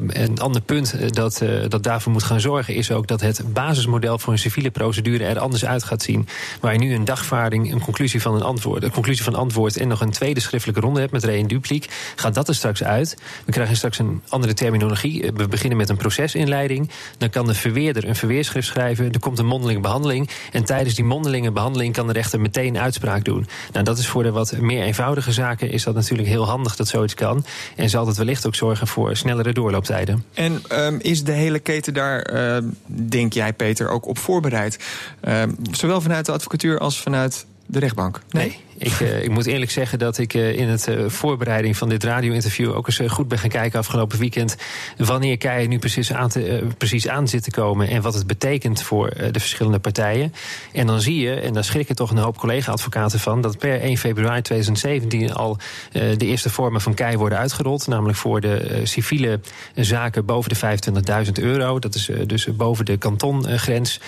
een 0.07 0.39
ander 0.39 0.61
punt 0.61 1.15
dat, 1.15 1.41
dat 1.67 1.83
daarvoor 1.83 2.11
moet 2.11 2.23
gaan 2.23 2.39
zorgen 2.39 2.75
is 2.75 2.91
ook 2.91 3.07
dat 3.07 3.21
het 3.21 3.53
basismodel 3.53 4.19
voor 4.19 4.33
een 4.33 4.39
civiele 4.39 4.71
procedure 4.71 5.25
er 5.25 5.39
anders 5.39 5.65
uit 5.65 5.83
gaat 5.83 6.01
zien. 6.01 6.27
Waar 6.59 6.73
je 6.73 6.79
nu 6.79 6.84
een 6.93 7.05
dagvaarding, 7.05 7.71
een 7.71 7.81
conclusie 7.81 8.21
van 8.21 8.35
een 8.35 8.41
antwoord 8.41 8.83
de 8.85 8.91
conclusie 8.91 9.23
van 9.23 9.35
antwoord 9.35 9.77
en 9.77 9.87
nog 9.87 10.01
een 10.01 10.11
tweede 10.11 10.39
schriftelijke 10.39 10.81
ronde 10.81 10.99
hebt 10.99 11.11
met 11.11 11.23
re-dupliek, 11.23 11.89
gaat 12.15 12.33
dat 12.33 12.47
er 12.47 12.55
straks 12.55 12.83
uit. 12.83 13.17
We 13.45 13.51
krijgen 13.51 13.75
straks 13.75 13.99
een 13.99 14.21
andere 14.27 14.53
terminologie. 14.53 15.31
We 15.35 15.47
beginnen 15.47 15.77
met 15.77 15.89
een 15.89 15.97
procesinleiding. 15.97 16.89
Dan 17.17 17.29
kan 17.29 17.47
de 17.47 17.53
verweerder 17.53 18.07
een 18.07 18.15
verweerschrift 18.15 18.67
schrijven. 18.67 19.11
Er 19.11 19.19
komt 19.19 19.39
een 19.39 19.45
mondelinge 19.45 19.79
behandeling. 19.79 20.29
En 20.51 20.63
tijdens 20.63 20.95
die 20.95 21.05
mondelinge 21.05 21.51
behandeling 21.51 21.93
kan 21.93 22.07
de 22.07 22.13
rechter 22.13 22.41
meteen 22.41 22.77
uitspraak 22.77 23.23
doen. 23.23 23.47
Nou, 23.71 23.85
dat 23.85 23.97
is 23.97 24.07
voor 24.07 24.23
de 24.23 24.31
wat 24.31 24.57
meer 24.57 24.83
eenvoudige 24.83 25.31
zaken 25.31 25.71
is 25.71 25.83
dat 25.83 25.93
natuurlijk 25.93 26.27
heel 26.27 26.45
handig 26.45 26.75
dat 26.75 26.87
zoiets 26.87 27.13
kan. 27.13 27.45
En 27.75 27.89
zal 27.89 28.05
dat 28.05 28.17
wellicht 28.17 28.45
ook 28.45 28.55
zorgen 28.55 28.87
voor 28.87 29.15
snellere 29.15 29.53
doorlooptijden. 29.53 30.23
En 30.33 30.61
um, 30.71 30.99
is 31.01 31.23
de 31.23 31.31
hele 31.31 31.59
keten 31.59 31.93
daar, 31.93 32.33
uh, 32.33 32.57
denk 32.85 33.33
jij, 33.33 33.53
Peter, 33.53 33.89
ook 33.89 34.07
op 34.07 34.17
voorbereid? 34.17 34.79
Uh, 35.27 35.43
zowel 35.71 36.01
vanuit 36.01 36.25
de 36.25 36.31
advocatuur 36.31 36.74
als 36.79 37.01
vanuit 37.01 37.45
de 37.65 37.79
rechtbank? 37.79 38.21
Nee. 38.29 38.57
Ik, 38.77 38.99
uh, 38.99 39.23
ik, 39.23 39.29
moet 39.29 39.45
eerlijk 39.45 39.71
zeggen 39.71 39.99
dat 39.99 40.17
ik 40.17 40.33
uh, 40.33 40.57
in 40.57 40.67
het 40.67 40.87
uh, 40.87 41.09
voorbereiding 41.09 41.77
van 41.77 41.89
dit 41.89 42.03
radio-interview 42.03 42.75
ook 42.75 42.87
eens 42.87 43.01
goed 43.07 43.27
ben 43.27 43.37
gaan 43.37 43.49
kijken 43.49 43.79
afgelopen 43.79 44.19
weekend. 44.19 44.55
Wanneer 44.97 45.37
Kei 45.37 45.67
nu 45.67 45.79
precies 45.79 46.13
aan, 46.13 46.31
precies 46.77 47.07
aan 47.07 47.27
zit 47.27 47.43
te 47.43 47.51
komen 47.51 47.87
en 47.87 48.01
wat 48.01 48.13
het 48.13 48.27
betekent 48.27 48.81
voor 48.81 49.09
de 49.31 49.39
verschillende 49.39 49.79
partijen. 49.79 50.33
En 50.73 50.87
dan 50.87 51.01
zie 51.01 51.19
je, 51.19 51.33
en 51.33 51.53
daar 51.53 51.63
schrikken 51.63 51.95
toch 51.95 52.11
een 52.11 52.17
hoop 52.17 52.37
collega-advocaten 52.37 53.19
van, 53.19 53.41
dat 53.41 53.57
per 53.57 53.81
1 53.81 53.97
februari 53.97 54.41
2017 54.41 55.33
al 55.33 55.57
de 55.91 56.25
eerste 56.25 56.49
vormen 56.49 56.81
van 56.81 56.93
Kei 56.93 57.17
worden 57.17 57.37
uitgerold. 57.37 57.87
Namelijk 57.87 58.17
voor 58.17 58.41
de 58.41 58.81
civiele 58.83 59.39
zaken 59.75 60.25
boven 60.25 60.49
de 60.49 60.79
25.000 61.25 61.31
euro. 61.33 61.79
Dat 61.79 61.95
is 61.95 62.09
dus 62.25 62.55
boven 62.55 62.85
de 62.85 62.97
kantongrens. 62.97 63.99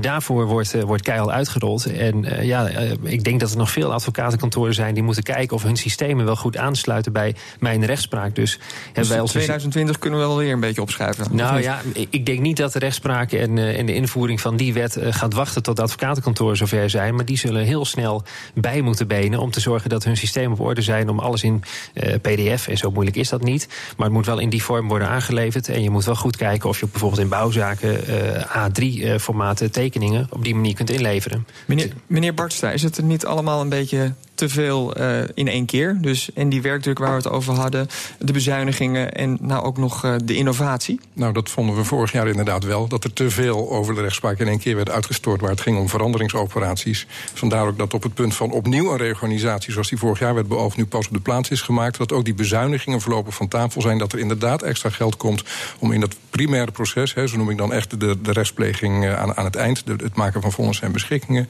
daarvoor 0.00 0.46
wordt, 0.46 0.82
wordt 0.82 1.02
Kei 1.02 1.20
al 1.20 1.32
uitgerold. 1.32 1.86
En 1.86 2.46
ja, 2.46 2.68
ik 3.02 3.24
denk 3.24 3.40
dat 3.40 3.50
er 3.50 3.56
nog 3.56 3.70
veel 3.70 3.92
advocatenkantoren 3.98 4.74
zijn 4.74 4.94
die 4.94 5.02
moeten 5.02 5.22
kijken 5.22 5.56
of 5.56 5.62
hun 5.62 5.76
systemen 5.76 6.24
wel 6.24 6.36
goed 6.36 6.56
aansluiten 6.56 7.12
bij 7.12 7.34
mijn 7.60 7.84
rechtspraak. 7.84 8.34
Dus, 8.34 8.58
dus 8.92 9.08
wij 9.08 9.24
2020 9.24 9.98
kunnen 9.98 10.20
we 10.20 10.26
wel 10.26 10.36
weer 10.36 10.52
een 10.52 10.60
beetje 10.60 10.82
opschuiven. 10.82 11.26
Nou 11.30 11.62
ja, 11.62 11.80
ik 12.10 12.26
denk 12.26 12.40
niet 12.40 12.56
dat 12.56 12.72
de 12.72 12.78
rechtspraak 12.78 13.32
en, 13.32 13.58
en 13.58 13.86
de 13.86 13.94
invoering 13.94 14.40
van 14.40 14.56
die 14.56 14.72
wet 14.72 14.98
gaat 15.00 15.34
wachten 15.34 15.62
tot 15.62 15.76
de 15.76 15.82
advocatenkantoren 15.82 16.56
zover 16.56 16.90
zijn. 16.90 17.14
Maar 17.14 17.24
die 17.24 17.38
zullen 17.38 17.64
heel 17.64 17.84
snel 17.84 18.22
bij 18.54 18.80
moeten 18.80 19.06
benen 19.06 19.40
om 19.40 19.50
te 19.50 19.60
zorgen 19.60 19.90
dat 19.90 20.04
hun 20.04 20.16
systemen 20.16 20.52
op 20.52 20.60
orde 20.60 20.82
zijn 20.82 21.08
om 21.08 21.18
alles 21.18 21.42
in 21.42 21.62
uh, 21.94 22.14
PDF. 22.20 22.68
En 22.68 22.76
zo 22.76 22.90
moeilijk 22.90 23.16
is 23.16 23.28
dat 23.28 23.42
niet. 23.42 23.68
Maar 23.96 24.06
het 24.06 24.14
moet 24.14 24.26
wel 24.26 24.38
in 24.38 24.50
die 24.50 24.62
vorm 24.62 24.88
worden 24.88 25.08
aangeleverd. 25.08 25.68
En 25.68 25.82
je 25.82 25.90
moet 25.90 26.04
wel 26.04 26.14
goed 26.14 26.36
kijken 26.36 26.68
of 26.68 26.80
je 26.80 26.86
bijvoorbeeld 26.86 27.20
in 27.20 27.28
bouwzaken 27.28 28.10
uh, 28.10 28.68
A3-formaten 28.68 29.70
tekeningen 29.70 30.26
op 30.30 30.44
die 30.44 30.54
manier 30.54 30.74
kunt 30.74 30.90
inleveren. 30.90 31.46
Meneer, 31.66 31.92
meneer 32.06 32.34
Bartstra, 32.34 32.70
is 32.70 32.82
het 32.82 33.02
niet 33.02 33.26
allemaal 33.26 33.60
een 33.60 33.68
beetje 33.68 33.87
beetje 33.88 34.14
te 34.38 34.48
veel 34.48 35.00
uh, 35.00 35.18
in 35.34 35.48
één 35.48 35.66
keer. 35.66 35.98
Dus 36.00 36.32
en 36.34 36.48
die 36.48 36.62
werkdruk 36.62 36.98
waar 36.98 37.10
we 37.10 37.16
het 37.16 37.28
over 37.28 37.54
hadden, 37.54 37.88
de 38.18 38.32
bezuinigingen 38.32 39.12
en 39.12 39.38
nou 39.40 39.64
ook 39.64 39.76
nog 39.76 40.04
uh, 40.04 40.14
de 40.24 40.36
innovatie. 40.36 41.00
Nou, 41.12 41.32
dat 41.32 41.50
vonden 41.50 41.76
we 41.76 41.84
vorig 41.84 42.12
jaar 42.12 42.28
inderdaad 42.28 42.64
wel. 42.64 42.88
Dat 42.88 43.04
er 43.04 43.12
te 43.12 43.30
veel 43.30 43.70
over 43.70 43.94
de 43.94 44.00
rechtspraak 44.00 44.38
in 44.38 44.48
één 44.48 44.58
keer 44.58 44.76
werd 44.76 44.90
uitgestort 44.90 45.40
waar 45.40 45.50
het 45.50 45.60
ging 45.60 45.78
om 45.78 45.88
veranderingsoperaties. 45.88 47.06
Vandaar 47.34 47.66
ook 47.66 47.78
dat 47.78 47.94
op 47.94 48.02
het 48.02 48.14
punt 48.14 48.34
van 48.34 48.50
opnieuw 48.50 48.90
een 48.90 48.96
reorganisatie 48.96 49.72
zoals 49.72 49.88
die 49.88 49.98
vorig 49.98 50.18
jaar 50.18 50.34
werd 50.34 50.48
beoogd, 50.48 50.76
nu 50.76 50.86
pas 50.86 51.06
op 51.06 51.12
de 51.12 51.20
plaats 51.20 51.50
is 51.50 51.60
gemaakt. 51.60 51.98
Dat 51.98 52.12
ook 52.12 52.24
die 52.24 52.34
bezuinigingen 52.34 53.00
voorlopig 53.00 53.34
van 53.34 53.48
tafel 53.48 53.80
zijn. 53.80 53.98
Dat 53.98 54.12
er 54.12 54.18
inderdaad 54.18 54.62
extra 54.62 54.90
geld 54.90 55.16
komt 55.16 55.42
om 55.78 55.92
in 55.92 56.00
dat 56.00 56.16
primaire 56.30 56.70
proces, 56.70 57.14
hè, 57.14 57.26
zo 57.26 57.36
noem 57.36 57.50
ik 57.50 57.58
dan 57.58 57.72
echt 57.72 58.00
de, 58.00 58.20
de 58.22 58.32
rechtspleging 58.32 59.04
uh, 59.04 59.20
aan, 59.20 59.36
aan 59.36 59.44
het 59.44 59.56
eind, 59.56 59.86
de, 59.86 59.96
het 60.02 60.14
maken 60.14 60.40
van 60.40 60.52
vonnissen 60.52 60.86
en 60.86 60.92
beschikkingen, 60.92 61.48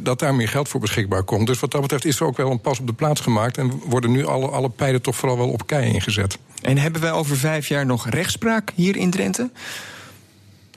dat 0.00 0.18
daar 0.18 0.34
meer 0.34 0.48
geld 0.48 0.68
voor 0.68 0.80
beschikbaar 0.80 1.22
komt. 1.22 1.46
Dus 1.46 1.60
wat 1.60 1.70
dat 1.70 1.80
betreft 1.80 1.89
is 1.98 2.20
er 2.20 2.26
ook 2.26 2.36
wel 2.36 2.50
een 2.50 2.60
pas 2.60 2.78
op 2.78 2.86
de 2.86 2.92
plaats 2.92 3.20
gemaakt. 3.20 3.58
En 3.58 3.82
worden 3.84 4.10
nu 4.10 4.26
alle, 4.26 4.48
alle 4.48 4.68
pijlen 4.68 5.02
toch 5.02 5.16
vooral 5.16 5.38
wel 5.38 5.50
op 5.50 5.66
kei 5.66 5.92
ingezet. 5.92 6.38
En 6.62 6.78
hebben 6.78 7.00
wij 7.00 7.12
over 7.12 7.36
vijf 7.36 7.68
jaar 7.68 7.86
nog 7.86 8.08
rechtspraak 8.08 8.72
hier 8.74 8.96
in 8.96 9.10
Drenthe? 9.10 9.50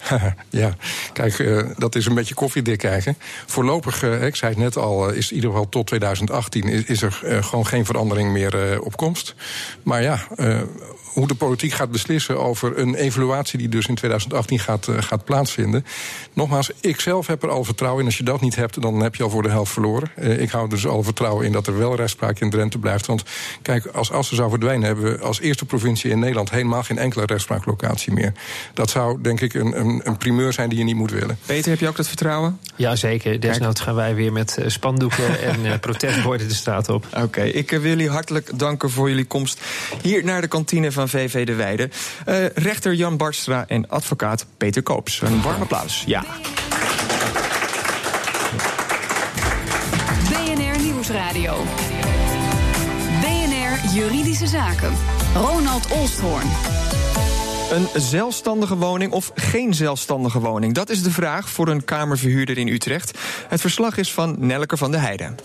ja, 0.49 0.75
kijk, 1.13 1.39
uh, 1.39 1.61
dat 1.77 1.95
is 1.95 2.05
een 2.05 2.13
beetje 2.13 2.33
koffiedik 2.33 2.77
krijgen. 2.77 3.17
Voorlopig, 3.45 4.03
uh, 4.03 4.25
ik 4.25 4.35
zei 4.35 4.51
het 4.51 4.59
net 4.59 4.77
al, 4.77 5.09
uh, 5.09 5.17
is 5.17 5.29
in 5.29 5.35
ieder 5.35 5.49
geval 5.49 5.69
tot 5.69 5.87
2018 5.87 6.63
is, 6.63 6.83
is 6.83 7.01
er 7.01 7.43
gewoon 7.43 7.67
geen 7.67 7.85
verandering 7.85 8.31
meer 8.31 8.81
op 8.81 8.97
komst. 8.97 9.35
Maar 9.83 10.01
ja, 10.01 10.27
hoe 11.13 11.27
de 11.27 11.35
politiek 11.35 11.71
gaat 11.71 11.91
beslissen 11.91 12.39
over 12.39 12.77
een 12.77 12.95
evaluatie 12.95 13.57
die 13.57 13.69
dus 13.69 13.87
in 13.87 13.95
2018 13.95 14.59
gaat, 14.59 14.87
uh, 14.87 15.01
gaat 15.01 15.25
plaatsvinden. 15.25 15.85
Nogmaals, 16.33 16.71
ik 16.79 16.99
zelf 16.99 17.27
heb 17.27 17.43
er 17.43 17.49
al 17.49 17.63
vertrouwen 17.63 18.01
in. 18.01 18.05
Als 18.05 18.17
je 18.17 18.23
dat 18.23 18.41
niet 18.41 18.55
hebt, 18.55 18.81
dan 18.81 18.99
heb 18.99 19.15
je 19.15 19.23
al 19.23 19.29
voor 19.29 19.43
de 19.43 19.49
helft 19.49 19.71
verloren. 19.71 20.11
Uh, 20.19 20.41
ik 20.41 20.49
hou 20.49 20.69
dus 20.69 20.87
al 20.87 21.03
vertrouwen 21.03 21.45
in 21.45 21.51
dat 21.51 21.67
er 21.67 21.77
wel 21.77 21.95
rechtspraak 21.95 22.39
in 22.39 22.49
Drenthe 22.49 22.77
blijft. 22.77 23.05
Want 23.05 23.23
kijk, 23.61 23.85
als 23.85 24.11
Assen 24.11 24.35
zou 24.35 24.49
verdwijnen, 24.49 24.85
hebben 24.85 25.03
we 25.03 25.19
als 25.19 25.39
eerste 25.39 25.65
provincie 25.65 26.11
in 26.11 26.19
Nederland 26.19 26.49
helemaal 26.49 26.83
geen 26.83 26.97
enkele 26.97 27.25
rechtspraaklocatie 27.25 28.13
meer. 28.13 28.33
Dat 28.73 28.89
zou 28.89 29.21
denk 29.21 29.41
ik 29.41 29.53
een, 29.53 29.79
een, 29.79 30.01
een 30.03 30.17
primeur 30.17 30.53
zijn 30.53 30.69
die 30.69 30.77
je 30.77 30.83
niet 30.83 30.95
moet 30.95 31.11
willen. 31.11 31.37
Peter, 31.45 31.69
heb 31.69 31.79
je 31.79 31.87
ook 31.87 31.95
dat 31.95 32.07
vertrouwen? 32.07 32.59
Ja, 32.75 32.95
zeker. 32.95 33.39
Desnoods 33.39 33.81
gaan 33.81 33.95
wij 33.95 34.15
weer 34.15 34.31
met 34.31 34.57
uh, 34.59 34.67
spandoeken 34.67 35.39
en 35.49 35.79
protestborden 35.79 36.47
de 36.47 36.53
straat 36.53 36.89
op. 36.89 37.05
Oké, 37.13 37.23
okay, 37.23 37.49
ik 37.49 37.69
wil 37.69 37.81
jullie 37.81 38.09
hartelijk 38.09 38.59
danken 38.59 38.89
voor 38.89 39.09
jullie 39.09 39.25
komst 39.25 39.61
hier 40.01 40.23
naar 40.23 40.41
de 40.41 40.47
kantine 40.47 40.91
van 40.91 41.02
van 41.07 41.19
VV 41.19 41.45
De 41.45 41.55
Weide. 41.55 41.89
Uh, 42.29 42.45
rechter 42.55 42.93
Jan 42.93 43.17
Barstra 43.17 43.65
en 43.67 43.89
advocaat 43.89 44.45
Peter 44.57 44.83
Koops. 44.83 45.21
Een 45.21 45.41
warm 45.41 45.61
applaus. 45.61 46.03
Ja. 46.05 46.23
BNR 50.29 50.81
Nieuwsradio. 50.83 51.63
BNR 53.21 53.95
Juridische 53.95 54.47
Zaken. 54.47 54.93
Ronald 55.35 55.91
Olsthoorn. 55.91 56.47
Een 57.71 57.87
zelfstandige 58.01 58.77
woning 58.77 59.11
of 59.11 59.31
geen 59.35 59.73
zelfstandige 59.73 60.39
woning? 60.39 60.73
Dat 60.73 60.89
is 60.89 61.03
de 61.03 61.11
vraag 61.11 61.49
voor 61.49 61.67
een 61.67 61.85
kamerverhuurder 61.85 62.57
in 62.57 62.67
Utrecht. 62.67 63.17
Het 63.47 63.61
verslag 63.61 63.97
is 63.97 64.13
van 64.13 64.35
Nelke 64.39 64.77
van 64.77 64.91
de 64.91 64.97
Heijden. 64.97 65.35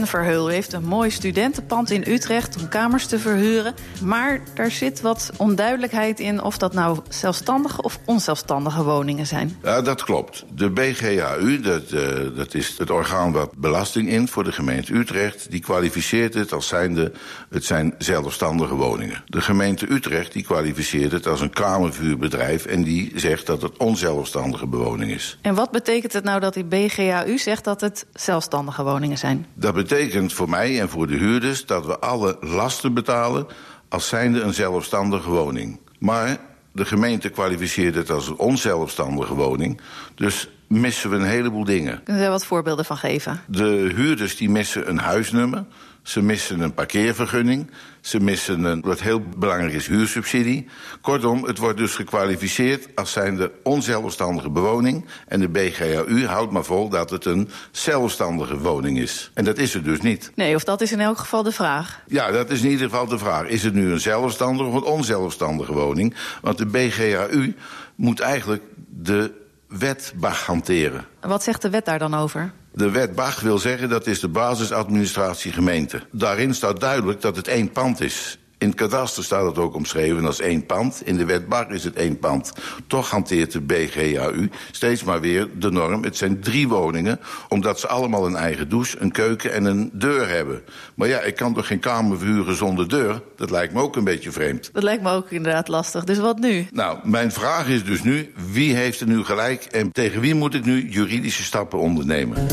Ben 0.00 0.08
Verheul 0.08 0.46
heeft 0.46 0.72
een 0.72 0.84
mooi 0.84 1.10
studentenpand 1.10 1.90
in 1.90 2.04
Utrecht 2.06 2.56
om 2.60 2.68
kamers 2.68 3.06
te 3.06 3.18
verhuren. 3.18 3.74
Maar 4.02 4.40
daar 4.54 4.70
zit 4.70 5.00
wat 5.00 5.30
onduidelijkheid 5.36 6.20
in 6.20 6.42
of 6.42 6.58
dat 6.58 6.72
nou 6.72 6.98
zelfstandige 7.08 7.82
of 7.82 7.98
onzelfstandige 8.04 8.82
woningen 8.82 9.26
zijn. 9.26 9.56
Ja, 9.62 9.80
dat 9.80 10.04
klopt. 10.04 10.44
De 10.54 10.70
BGAU, 10.70 11.60
dat, 11.60 11.92
uh, 11.92 12.00
dat 12.36 12.54
is 12.54 12.78
het 12.78 12.90
orgaan 12.90 13.32
wat 13.32 13.56
belasting 13.56 14.08
in 14.08 14.28
voor 14.28 14.44
de 14.44 14.52
gemeente 14.52 14.94
Utrecht, 14.94 15.50
die 15.50 15.60
kwalificeert 15.60 16.34
het 16.34 16.52
als 16.52 16.68
zijnde 16.68 17.12
het 17.50 17.64
zijn 17.64 17.94
zelfstandige 17.98 18.74
woningen. 18.74 19.22
De 19.26 19.40
gemeente 19.40 19.92
Utrecht 19.92 20.32
die 20.32 20.44
kwalificeert 20.44 21.12
het 21.12 21.26
als 21.26 21.40
een 21.40 21.50
kamervuurbedrijf 21.50 22.66
en 22.66 22.82
die 22.82 23.12
zegt 23.14 23.46
dat 23.46 23.62
het 23.62 23.76
onzelfstandige 23.76 24.66
bewoning 24.66 25.10
is. 25.10 25.38
En 25.42 25.54
wat 25.54 25.70
betekent 25.70 26.12
het 26.12 26.24
nou 26.24 26.40
dat 26.40 26.54
die 26.54 26.64
BGAU 26.64 27.38
zegt 27.38 27.64
dat 27.64 27.80
het 27.80 28.06
zelfstandige 28.12 28.82
woningen 28.82 29.18
zijn? 29.18 29.46
Dat 29.54 29.74
betekent 29.90 30.32
voor 30.32 30.48
mij 30.48 30.80
en 30.80 30.88
voor 30.88 31.06
de 31.06 31.16
huurders 31.16 31.66
dat 31.66 31.86
we 31.86 31.98
alle 31.98 32.36
lasten 32.40 32.94
betalen 32.94 33.46
als 33.88 34.08
zijnde 34.08 34.40
een 34.40 34.54
zelfstandige 34.54 35.30
woning. 35.30 35.80
Maar 35.98 36.36
de 36.72 36.84
gemeente 36.84 37.28
kwalificeert 37.28 37.94
het 37.94 38.10
als 38.10 38.28
een 38.28 38.38
onzelfstandige 38.38 39.34
woning. 39.34 39.80
Dus 40.14 40.48
missen 40.66 41.10
we 41.10 41.16
een 41.16 41.24
heleboel 41.24 41.64
dingen. 41.64 41.94
Kunnen 41.94 42.14
we 42.14 42.20
daar 42.20 42.30
wat 42.30 42.44
voorbeelden 42.44 42.84
van 42.84 42.96
geven? 42.96 43.40
De 43.46 43.92
huurders 43.94 44.36
die 44.36 44.50
missen 44.50 44.88
een 44.88 44.98
huisnummer. 44.98 45.64
Ze 46.02 46.22
missen 46.22 46.60
een 46.60 46.74
parkeervergunning. 46.74 47.70
Ze 48.00 48.20
missen 48.20 48.64
een, 48.64 48.80
wat 48.80 49.00
heel 49.00 49.22
belangrijk 49.36 49.72
is, 49.72 49.86
huursubsidie. 49.86 50.68
Kortom, 51.00 51.44
het 51.44 51.58
wordt 51.58 51.78
dus 51.78 51.94
gekwalificeerd 51.94 52.88
als 52.94 53.12
zijnde 53.12 53.52
onzelfstandige 53.62 54.50
bewoning. 54.50 55.04
En 55.26 55.40
de 55.40 55.48
BGAU 55.48 56.26
houdt 56.26 56.52
maar 56.52 56.64
vol 56.64 56.88
dat 56.88 57.10
het 57.10 57.24
een 57.24 57.48
zelfstandige 57.70 58.58
woning 58.58 58.98
is. 58.98 59.30
En 59.34 59.44
dat 59.44 59.58
is 59.58 59.74
het 59.74 59.84
dus 59.84 60.00
niet. 60.00 60.32
Nee, 60.34 60.54
of 60.54 60.64
dat 60.64 60.80
is 60.80 60.92
in 60.92 61.00
elk 61.00 61.18
geval 61.18 61.42
de 61.42 61.52
vraag. 61.52 62.00
Ja, 62.06 62.30
dat 62.30 62.50
is 62.50 62.62
in 62.62 62.70
ieder 62.70 62.88
geval 62.88 63.06
de 63.06 63.18
vraag. 63.18 63.46
Is 63.46 63.62
het 63.62 63.74
nu 63.74 63.92
een 63.92 64.00
zelfstandige 64.00 64.68
of 64.68 64.74
een 64.74 64.82
onzelfstandige 64.82 65.72
woning? 65.72 66.14
Want 66.42 66.58
de 66.58 66.66
BGAU 66.66 67.54
moet 67.94 68.20
eigenlijk 68.20 68.62
de 68.88 69.32
wet 69.68 70.12
hanteren. 70.46 71.04
Wat 71.20 71.42
zegt 71.42 71.62
de 71.62 71.70
wet 71.70 71.84
daar 71.84 71.98
dan 71.98 72.14
over? 72.14 72.52
De 72.72 72.90
wet 72.90 73.14
BAG 73.14 73.40
wil 73.40 73.58
zeggen 73.58 73.88
dat 73.88 74.06
is 74.06 74.20
de 74.20 74.28
basisadministratie 74.28 75.52
gemeente. 75.52 76.02
Daarin 76.12 76.54
staat 76.54 76.80
duidelijk 76.80 77.20
dat 77.20 77.36
het 77.36 77.48
één 77.48 77.72
pand 77.72 78.00
is. 78.00 78.38
In 78.60 78.68
het 78.68 78.76
kadaster 78.76 79.24
staat 79.24 79.46
het 79.46 79.58
ook 79.58 79.74
omschreven 79.74 80.24
als 80.24 80.40
één 80.40 80.66
pand. 80.66 81.02
In 81.04 81.16
de 81.16 81.24
wet 81.24 81.48
BAG 81.48 81.68
is 81.68 81.84
het 81.84 81.94
één 81.94 82.18
pand. 82.18 82.52
Toch 82.86 83.10
hanteert 83.10 83.52
de 83.52 83.60
BGAU 83.60 84.50
steeds 84.70 85.04
maar 85.04 85.20
weer 85.20 85.48
de 85.58 85.70
norm. 85.70 86.02
Het 86.04 86.16
zijn 86.16 86.40
drie 86.40 86.68
woningen, 86.68 87.20
omdat 87.48 87.80
ze 87.80 87.88
allemaal 87.88 88.26
een 88.26 88.36
eigen 88.36 88.68
douche, 88.68 89.00
een 89.00 89.12
keuken 89.12 89.52
en 89.52 89.64
een 89.64 89.90
deur 89.92 90.28
hebben. 90.28 90.62
Maar 90.94 91.08
ja, 91.08 91.20
ik 91.20 91.36
kan 91.36 91.54
toch 91.54 91.66
geen 91.66 91.78
kamer 91.78 92.18
verhuren 92.18 92.56
zonder 92.56 92.88
deur? 92.88 93.22
Dat 93.36 93.50
lijkt 93.50 93.72
me 93.72 93.80
ook 93.80 93.96
een 93.96 94.04
beetje 94.04 94.32
vreemd. 94.32 94.70
Dat 94.72 94.82
lijkt 94.82 95.02
me 95.02 95.10
ook 95.10 95.30
inderdaad 95.30 95.68
lastig. 95.68 96.04
Dus 96.04 96.18
wat 96.18 96.38
nu? 96.38 96.66
Nou, 96.70 96.98
mijn 97.02 97.32
vraag 97.32 97.68
is 97.68 97.84
dus 97.84 98.02
nu, 98.02 98.32
wie 98.50 98.74
heeft 98.74 99.00
er 99.00 99.06
nu 99.06 99.24
gelijk... 99.24 99.64
en 99.64 99.92
tegen 99.92 100.20
wie 100.20 100.34
moet 100.34 100.54
ik 100.54 100.64
nu 100.64 100.88
juridische 100.88 101.42
stappen 101.42 101.78
ondernemen? 101.78 102.46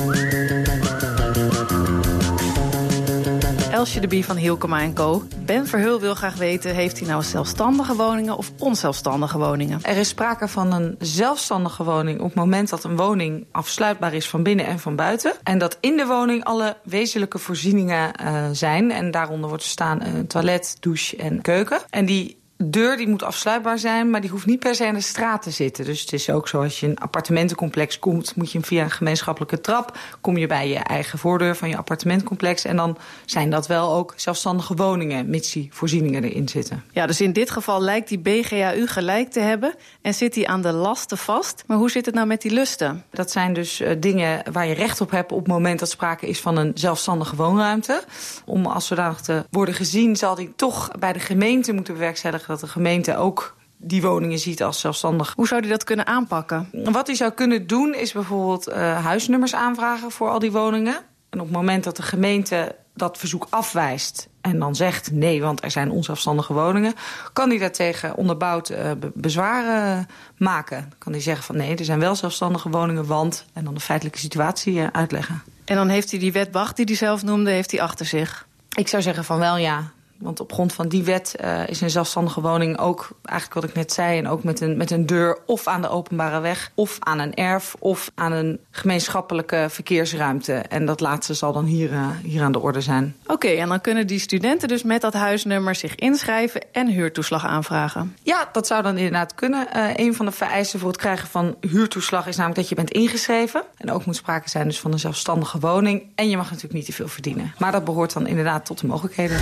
Elsje 3.77 3.99
de 3.99 4.07
Bie 4.07 4.25
van 4.25 4.35
Hielkema 4.35 4.93
Co. 4.93 5.23
Ben 5.45 5.67
Verheul 5.67 5.99
wil 5.99 6.15
graag 6.15 6.35
weten... 6.35 6.75
heeft 6.75 6.99
hij 6.99 7.07
nou 7.07 7.23
zelfstandige 7.23 7.95
woningen 7.95 8.37
of 8.37 8.51
onzelfstandige 8.57 9.37
woningen? 9.37 9.79
Er 9.81 9.97
is 9.97 10.07
sprake 10.07 10.47
van 10.47 10.73
een 10.73 10.95
zelfstandige 10.99 11.83
woning... 11.83 12.19
op 12.19 12.25
het 12.25 12.35
moment 12.35 12.69
dat 12.69 12.83
een 12.83 12.95
woning 12.95 13.45
afsluitbaar 13.51 14.13
is 14.13 14.29
van 14.29 14.43
binnen 14.43 14.65
en 14.65 14.79
van 14.79 14.95
buiten. 14.95 15.33
En 15.43 15.57
dat 15.57 15.77
in 15.79 15.97
de 15.97 16.05
woning 16.05 16.43
alle 16.43 16.77
wezenlijke 16.83 17.37
voorzieningen 17.37 18.11
uh, 18.21 18.45
zijn. 18.51 18.91
En 18.91 19.11
daaronder 19.11 19.49
wordt 19.49 19.63
staan 19.63 20.01
een 20.01 20.27
toilet, 20.27 20.77
douche 20.79 21.17
en 21.17 21.41
keuken. 21.41 21.79
En 21.89 22.05
die 22.05 22.37
deur 22.57 22.97
die 22.97 23.07
moet 23.07 23.23
afsluitbaar 23.23 23.79
zijn, 23.79 24.09
maar 24.09 24.21
die 24.21 24.29
hoeft 24.29 24.45
niet 24.45 24.59
per 24.59 24.75
se 24.75 24.85
in 24.85 24.93
de 24.93 25.01
straat 25.01 25.41
te 25.41 25.51
zitten. 25.51 25.85
Dus 25.85 26.01
het 26.01 26.13
is 26.13 26.29
ook 26.29 26.47
zo 26.47 26.61
als 26.61 26.79
je 26.79 26.85
in 26.85 26.91
een 26.91 26.97
appartementencomplex 26.97 27.99
komt, 27.99 28.35
moet 28.35 28.51
je 28.51 28.61
via 28.61 28.83
een 28.83 28.91
gemeenschappelijke 28.91 29.61
trap, 29.61 29.97
kom 30.21 30.37
je 30.37 30.47
bij 30.47 30.69
je 30.69 30.75
eigen 30.75 31.19
voordeur 31.19 31.55
van 31.55 31.69
je 31.69 31.77
appartementcomplex. 31.77 32.65
En 32.65 32.75
dan 32.75 32.97
zijn 33.25 33.49
dat 33.49 33.67
wel 33.67 33.93
ook 33.93 34.13
zelfstandige 34.15 34.75
woningen, 34.75 35.29
mits 35.29 35.51
die 35.51 35.67
voorzieningen 35.71 36.23
erin 36.23 36.49
zitten. 36.49 36.83
Ja, 36.91 37.07
dus 37.07 37.21
in 37.21 37.33
dit 37.33 37.49
geval 37.49 37.81
lijkt 37.81 38.07
die 38.07 38.19
BGAU 38.19 38.87
gelijk 38.87 39.31
te 39.31 39.39
hebben 39.39 39.73
en 40.01 40.13
zit 40.13 40.35
hij 40.35 40.47
aan 40.47 40.61
de 40.61 40.71
lasten 40.71 41.17
vast. 41.17 41.63
Maar 41.67 41.77
hoe 41.77 41.91
zit 41.91 42.05
het 42.05 42.15
nou 42.15 42.27
met 42.27 42.41
die 42.41 42.51
lusten? 42.51 43.03
Dat 43.11 43.31
zijn 43.31 43.53
dus 43.53 43.81
uh, 43.81 43.89
dingen 43.99 44.43
waar 44.51 44.67
je 44.67 44.73
recht 44.73 45.01
op 45.01 45.11
hebt 45.11 45.31
op 45.31 45.39
het 45.39 45.47
moment 45.47 45.79
dat 45.79 45.89
sprake 45.89 46.27
is 46.27 46.39
van 46.39 46.57
een 46.57 46.71
zelfstandige 46.73 47.35
woonruimte. 47.35 48.03
Om 48.45 48.65
als 48.65 48.87
zodanig 48.87 49.21
te 49.21 49.45
worden 49.49 49.73
gezien, 49.73 50.15
zal 50.15 50.35
die 50.35 50.53
toch 50.55 50.91
bij 50.99 51.13
de 51.13 51.19
gemeente 51.19 51.73
moeten 51.73 51.93
bewerkstelligen 51.93 52.46
dat 52.47 52.59
de 52.59 52.67
gemeente 52.67 53.17
ook 53.17 53.55
die 53.77 54.01
woningen 54.01 54.39
ziet 54.39 54.63
als 54.63 54.79
zelfstandig. 54.79 55.33
Hoe 55.35 55.47
zou 55.47 55.61
hij 55.61 55.69
dat 55.69 55.83
kunnen 55.83 56.07
aanpakken? 56.07 56.69
Wat 56.71 57.07
hij 57.07 57.15
zou 57.15 57.31
kunnen 57.31 57.67
doen 57.67 57.93
is 57.93 58.11
bijvoorbeeld 58.11 58.67
uh, 58.67 58.75
huisnummers 59.05 59.55
aanvragen 59.55 60.11
voor 60.11 60.29
al 60.29 60.39
die 60.39 60.51
woningen. 60.51 60.95
En 61.29 61.39
op 61.39 61.45
het 61.45 61.55
moment 61.55 61.83
dat 61.83 61.95
de 61.95 62.03
gemeente 62.03 62.75
dat 62.97 63.17
verzoek 63.17 63.47
afwijst 63.49 64.27
en 64.41 64.59
dan 64.59 64.75
zegt 64.75 65.11
nee, 65.11 65.41
want 65.41 65.63
er 65.63 65.71
zijn 65.71 65.91
onzelfstandige 65.91 66.53
woningen, 66.53 66.93
kan 67.33 67.49
hij 67.49 67.57
daartegen 67.57 68.15
onderbouwd 68.15 68.69
uh, 68.69 68.91
bezwaren 69.13 70.07
maken. 70.37 70.93
Kan 70.97 71.11
hij 71.11 71.21
zeggen 71.21 71.43
van 71.43 71.57
nee, 71.57 71.75
er 71.75 71.85
zijn 71.85 71.99
wel 71.99 72.15
zelfstandige 72.15 72.69
woningen, 72.69 73.05
want 73.05 73.45
en 73.53 73.63
dan 73.63 73.73
de 73.73 73.79
feitelijke 73.79 74.19
situatie 74.19 74.73
uh, 74.73 74.87
uitleggen. 74.91 75.41
En 75.65 75.75
dan 75.75 75.87
heeft 75.87 76.11
hij 76.11 76.19
die 76.19 76.31
wet 76.31 76.51
Bach 76.51 76.73
die 76.73 76.85
hij 76.85 76.95
zelf 76.95 77.23
noemde, 77.23 77.51
heeft 77.51 77.71
hij 77.71 77.81
achter 77.81 78.05
zich. 78.05 78.47
Ik 78.75 78.87
zou 78.87 79.01
zeggen 79.01 79.23
van 79.23 79.39
wel 79.39 79.57
ja. 79.57 79.91
Want 80.19 80.39
op 80.39 80.53
grond 80.53 80.73
van 80.73 80.87
die 80.87 81.03
wet 81.03 81.35
uh, 81.43 81.67
is 81.67 81.81
een 81.81 81.89
zelfstandige 81.89 82.41
woning 82.41 82.77
ook, 82.77 83.09
eigenlijk 83.23 83.59
wat 83.59 83.69
ik 83.69 83.75
net 83.75 83.93
zei... 83.93 84.17
en 84.17 84.27
ook 84.27 84.43
met 84.43 84.61
een, 84.61 84.77
met 84.77 84.91
een 84.91 85.05
deur 85.05 85.37
of 85.45 85.67
aan 85.67 85.81
de 85.81 85.89
openbare 85.89 86.39
weg... 86.39 86.71
of 86.75 86.97
aan 86.99 87.19
een 87.19 87.33
erf 87.33 87.75
of 87.79 88.11
aan 88.15 88.31
een 88.31 88.59
gemeenschappelijke 88.71 89.65
verkeersruimte. 89.69 90.53
En 90.53 90.85
dat 90.85 90.99
laatste 90.99 91.33
zal 91.33 91.53
dan 91.53 91.65
hier, 91.65 91.91
uh, 91.91 92.07
hier 92.23 92.43
aan 92.43 92.51
de 92.51 92.59
orde 92.59 92.81
zijn. 92.81 93.15
Oké, 93.23 93.33
okay, 93.33 93.57
en 93.57 93.69
dan 93.69 93.81
kunnen 93.81 94.07
die 94.07 94.19
studenten 94.19 94.67
dus 94.67 94.83
met 94.83 95.01
dat 95.01 95.13
huisnummer 95.13 95.75
zich 95.75 95.95
inschrijven... 95.95 96.61
en 96.71 96.87
huurtoeslag 96.87 97.45
aanvragen? 97.45 98.15
Ja, 98.23 98.49
dat 98.51 98.67
zou 98.67 98.83
dan 98.83 98.97
inderdaad 98.97 99.35
kunnen. 99.35 99.67
Uh, 99.75 99.89
een 99.95 100.15
van 100.15 100.25
de 100.25 100.31
vereisten 100.31 100.79
voor 100.79 100.89
het 100.89 100.97
krijgen 100.97 101.27
van 101.27 101.55
huurtoeslag... 101.61 102.27
is 102.27 102.35
namelijk 102.35 102.59
dat 102.59 102.69
je 102.69 102.75
bent 102.75 102.91
ingeschreven. 102.91 103.63
En 103.77 103.91
ook 103.91 104.05
moet 104.05 104.15
sprake 104.15 104.49
zijn 104.49 104.67
dus 104.67 104.79
van 104.79 104.91
een 104.91 104.99
zelfstandige 104.99 105.59
woning. 105.59 106.03
En 106.15 106.29
je 106.29 106.37
mag 106.37 106.45
natuurlijk 106.45 106.73
niet 106.73 106.85
te 106.85 106.93
veel 106.93 107.07
verdienen. 107.07 107.53
Maar 107.57 107.71
dat 107.71 107.85
behoort 107.85 108.13
dan 108.13 108.27
inderdaad 108.27 108.65
tot 108.65 108.79
de 108.79 108.87
mogelijkheden. 108.87 109.37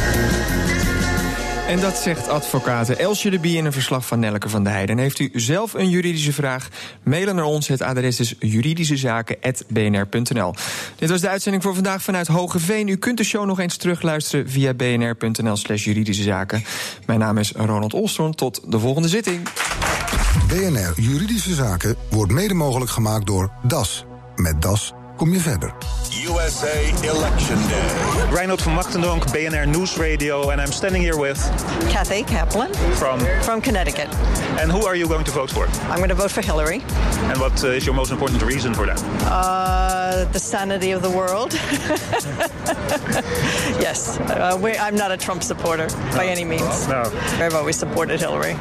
En 1.68 1.80
dat 1.80 1.98
zegt 1.98 2.28
advocaat 2.28 2.90
Elsje 2.90 3.30
de 3.30 3.40
Bie 3.40 3.58
in 3.58 3.66
een 3.66 3.72
verslag 3.72 4.06
van 4.06 4.20
Nelke 4.20 4.50
van 4.50 4.64
der 4.64 4.74
Heijden. 4.74 4.96
En 4.96 5.02
heeft 5.02 5.20
u 5.20 5.30
zelf 5.34 5.74
een 5.74 5.90
juridische 5.90 6.34
vraag? 6.34 6.68
Mailen 7.04 7.36
naar 7.36 7.46
ons. 7.46 7.68
Het 7.68 7.82
adres 7.82 8.20
is 8.20 8.36
juridischezaken.bnr.nl. 8.40 10.54
Dit 10.96 11.10
was 11.10 11.22
de 11.22 11.30
uitzending 11.30 11.64
voor 11.64 11.74
vandaag 11.74 12.02
vanuit 12.02 12.28
Hogeveen. 12.28 12.88
U 12.88 12.96
kunt 12.96 13.18
de 13.18 13.24
show 13.24 13.46
nog 13.46 13.60
eens 13.60 13.78
terugluisteren 13.78 14.50
via 14.50 14.74
bnr.nl 14.74 15.56
slash 15.56 15.84
juridische 15.84 16.24
zaken. 16.24 16.64
Mijn 17.06 17.20
naam 17.20 17.38
is 17.38 17.52
Ronald 17.52 17.94
Olstorn. 17.94 18.36
Tot 18.36 18.72
de 18.72 18.80
volgende 18.80 19.08
zitting. 19.08 19.50
BNR 20.48 20.94
Juridische 20.96 21.54
Zaken 21.54 21.96
wordt 22.10 22.32
mede 22.32 22.54
mogelijk 22.54 22.92
gemaakt 22.92 23.26
door 23.26 23.52
DAS. 23.64 24.06
Met 24.36 24.62
DAS 24.62 24.94
kom 25.16 25.34
je 25.34 25.40
verder. 25.40 25.74
USA 26.28 26.80
Election 27.02 27.68
Day. 27.68 27.82
Reinhold 28.32 28.62
van 28.62 28.74
Machtendonk, 28.74 29.32
BNR 29.32 29.68
News 29.68 29.98
Radio, 29.98 30.50
and 30.50 30.62
I'm 30.62 30.72
standing 30.72 31.04
here 31.04 31.18
with 31.18 31.40
Kathy 31.90 32.24
Kaplan 32.24 32.74
from 32.74 33.20
from 33.20 33.62
Connecticut. 33.62 34.08
And 34.60 34.72
who 34.72 34.86
are 34.86 34.98
you 34.98 35.08
going 35.08 35.26
to 35.26 35.32
vote 35.32 35.52
for? 35.52 35.68
I'm 35.90 35.98
going 35.98 36.10
to 36.10 36.16
vote 36.16 36.32
for 36.32 36.42
Hillary. 36.42 36.82
And 37.30 37.40
what 37.40 37.64
uh, 37.64 37.68
is 37.76 37.86
your 37.86 37.96
most 37.96 38.12
important 38.12 38.42
reason 38.42 38.74
for 38.74 38.86
that? 38.86 39.04
Uh, 39.22 40.32
the 40.32 40.40
sanity 40.40 40.94
of 40.96 41.02
the 41.02 41.10
world. 41.10 41.54
yes, 43.80 44.20
uh, 44.20 44.60
I'm 44.80 44.96
not 44.96 45.12
a 45.12 45.18
Trump 45.18 45.44
supporter 45.44 45.88
by 46.16 46.26
any 46.28 46.46
means. 46.46 46.88
No. 46.88 47.04
I've 47.40 47.56
always 47.56 47.78
supported 47.78 48.20
Hillary. 48.20 48.56